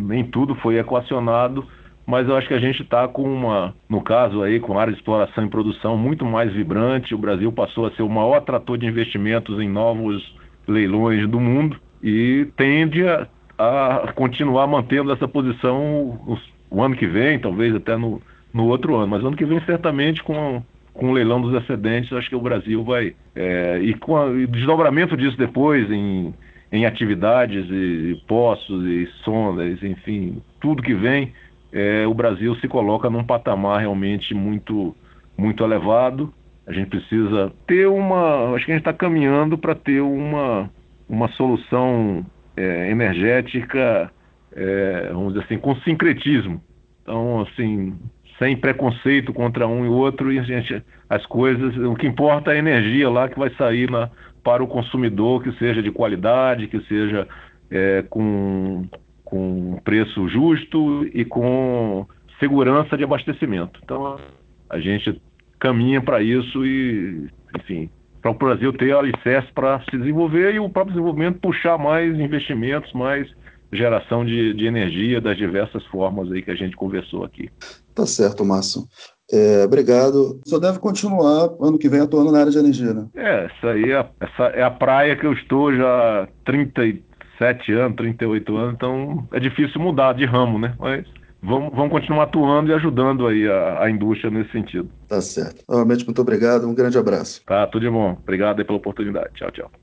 nem 0.01 0.25
tudo 0.25 0.55
foi 0.55 0.77
equacionado 0.77 1.65
mas 2.07 2.25
eu 2.29 2.37
acho 2.37 2.47
que 2.47 2.53
a 2.53 2.59
gente 2.59 2.83
está 2.83 3.05
com 3.05 3.23
uma, 3.23 3.75
no 3.89 4.01
caso 4.01 4.41
aí, 4.41 4.61
com 4.61 4.79
área 4.79 4.93
de 4.93 4.97
exploração 4.97 5.45
e 5.45 5.49
produção 5.49 5.97
muito 5.97 6.23
mais 6.23 6.53
vibrante. 6.53 7.13
O 7.13 7.17
Brasil 7.17 7.51
passou 7.51 7.85
a 7.85 7.91
ser 7.91 8.01
o 8.01 8.09
maior 8.09 8.37
atrator 8.37 8.77
de 8.77 8.85
investimentos 8.85 9.59
em 9.59 9.67
novos 9.67 10.33
leilões 10.65 11.27
do 11.27 11.37
mundo 11.37 11.77
e 12.01 12.47
tende 12.55 13.05
a, 13.05 13.27
a 13.57 14.13
continuar 14.13 14.67
mantendo 14.67 15.11
essa 15.11 15.27
posição 15.27 16.39
o 16.69 16.81
ano 16.81 16.95
que 16.95 17.05
vem, 17.05 17.39
talvez 17.39 17.75
até 17.75 17.97
no, 17.97 18.21
no 18.53 18.67
outro 18.67 18.95
ano. 18.95 19.07
Mas 19.07 19.25
ano 19.25 19.35
que 19.35 19.45
vem, 19.45 19.59
certamente, 19.65 20.23
com, 20.23 20.63
com 20.93 21.09
o 21.09 21.13
leilão 21.13 21.41
dos 21.41 21.61
excedentes, 21.61 22.13
acho 22.13 22.29
que 22.29 22.35
o 22.37 22.41
Brasil 22.41 22.85
vai. 22.85 23.13
É, 23.35 23.79
e 23.81 23.93
com 23.93 24.13
o 24.13 24.47
desdobramento 24.47 25.17
disso 25.17 25.37
depois 25.37 25.91
em, 25.91 26.33
em 26.71 26.85
atividades 26.85 27.65
e 27.69 28.21
poços 28.27 28.85
e 28.85 29.07
sondas, 29.25 29.83
enfim, 29.83 30.41
tudo 30.61 30.81
que 30.81 30.93
vem 30.93 31.33
é, 31.71 32.07
o 32.07 32.13
Brasil 32.13 32.55
se 32.55 32.67
coloca 32.67 33.09
num 33.09 33.23
patamar 33.23 33.79
realmente 33.79 34.33
muito, 34.33 34.95
muito 35.37 35.63
elevado. 35.63 36.33
A 36.65 36.73
gente 36.73 36.89
precisa 36.89 37.51
ter 37.65 37.87
uma. 37.87 38.53
Acho 38.55 38.65
que 38.65 38.71
a 38.71 38.75
gente 38.75 38.81
está 38.87 38.93
caminhando 38.93 39.57
para 39.57 39.75
ter 39.75 40.01
uma, 40.01 40.69
uma 41.07 41.27
solução 41.29 42.25
é, 42.55 42.89
energética, 42.89 44.11
é, 44.53 45.09
vamos 45.11 45.33
dizer 45.33 45.45
assim, 45.45 45.57
com 45.57 45.75
sincretismo. 45.77 46.61
Então, 47.01 47.41
assim, 47.41 47.95
sem 48.37 48.55
preconceito 48.55 49.33
contra 49.33 49.67
um 49.67 49.85
e 49.85 49.89
outro, 49.89 50.31
e 50.31 50.39
a 50.39 50.43
gente, 50.43 50.83
as 51.09 51.25
coisas, 51.25 51.75
o 51.77 51.95
que 51.95 52.07
importa 52.07 52.51
é 52.51 52.55
a 52.55 52.59
energia 52.59 53.09
lá 53.09 53.29
que 53.29 53.39
vai 53.39 53.49
sair 53.51 53.89
na, 53.89 54.09
para 54.43 54.63
o 54.63 54.67
consumidor, 54.67 55.43
que 55.43 55.51
seja 55.53 55.81
de 55.81 55.91
qualidade, 55.91 56.67
que 56.67 56.79
seja 56.81 57.27
é, 57.71 58.03
com 58.09 58.85
com 59.29 59.77
preço 59.83 60.27
justo 60.29 61.05
e 61.13 61.25
com 61.25 62.05
segurança 62.39 62.97
de 62.97 63.03
abastecimento. 63.03 63.77
Então, 63.83 64.17
a 64.69 64.79
gente 64.79 65.21
caminha 65.59 66.01
para 66.01 66.21
isso 66.21 66.65
e, 66.65 67.27
enfim, 67.59 67.89
para 68.21 68.31
o 68.31 68.33
Brasil 68.33 68.71
ter 68.71 68.95
alicerce 68.95 69.51
para 69.53 69.81
se 69.89 69.97
desenvolver 69.97 70.53
e 70.53 70.59
o 70.59 70.69
próprio 70.69 70.93
desenvolvimento 70.93 71.39
puxar 71.39 71.77
mais 71.77 72.17
investimentos, 72.17 72.93
mais 72.93 73.27
geração 73.73 74.23
de, 74.23 74.53
de 74.53 74.65
energia 74.65 75.19
das 75.19 75.35
diversas 75.35 75.85
formas 75.87 76.31
aí 76.31 76.41
que 76.41 76.51
a 76.51 76.55
gente 76.55 76.77
conversou 76.77 77.25
aqui. 77.25 77.49
Tá 77.93 78.05
certo, 78.05 78.45
Márcio. 78.45 78.83
É, 79.29 79.65
obrigado. 79.65 80.39
Só 80.45 80.57
deve 80.57 80.79
continuar 80.79 81.49
ano 81.59 81.77
que 81.77 81.89
vem 81.89 81.99
atuando 81.99 82.31
na 82.31 82.39
área 82.39 82.51
de 82.51 82.57
energia, 82.59 82.93
né? 82.93 83.07
É, 83.13 83.45
essa 83.45 83.71
aí 83.71 83.91
é, 83.91 84.09
essa 84.21 84.43
é 84.53 84.63
a 84.63 84.71
praia 84.71 85.17
que 85.17 85.25
eu 85.25 85.33
estou 85.33 85.75
já 85.75 86.23
há 86.23 86.27
37 87.37 87.71
anos, 87.73 87.95
38 87.97 88.57
anos, 88.57 88.73
então 88.73 89.27
é 89.31 89.39
difícil 89.39 89.79
mudar 89.79 90.13
de 90.13 90.25
ramo, 90.25 90.59
né? 90.59 90.75
Mas 90.79 91.05
vamos, 91.41 91.71
vamos 91.73 91.91
continuar 91.91 92.23
atuando 92.23 92.71
e 92.71 92.73
ajudando 92.73 93.27
aí 93.27 93.47
a, 93.47 93.83
a 93.83 93.89
indústria 93.89 94.31
nesse 94.31 94.51
sentido. 94.51 94.89
Tá 95.07 95.21
certo. 95.21 95.63
Novamente, 95.69 96.05
muito 96.05 96.21
obrigado. 96.21 96.67
Um 96.67 96.75
grande 96.75 96.97
abraço. 96.97 97.43
Tá, 97.45 97.65
tudo 97.67 97.83
de 97.83 97.89
bom. 97.89 98.17
Obrigado 98.23 98.59
aí 98.59 98.65
pela 98.65 98.77
oportunidade. 98.77 99.33
Tchau, 99.35 99.51
tchau. 99.51 99.71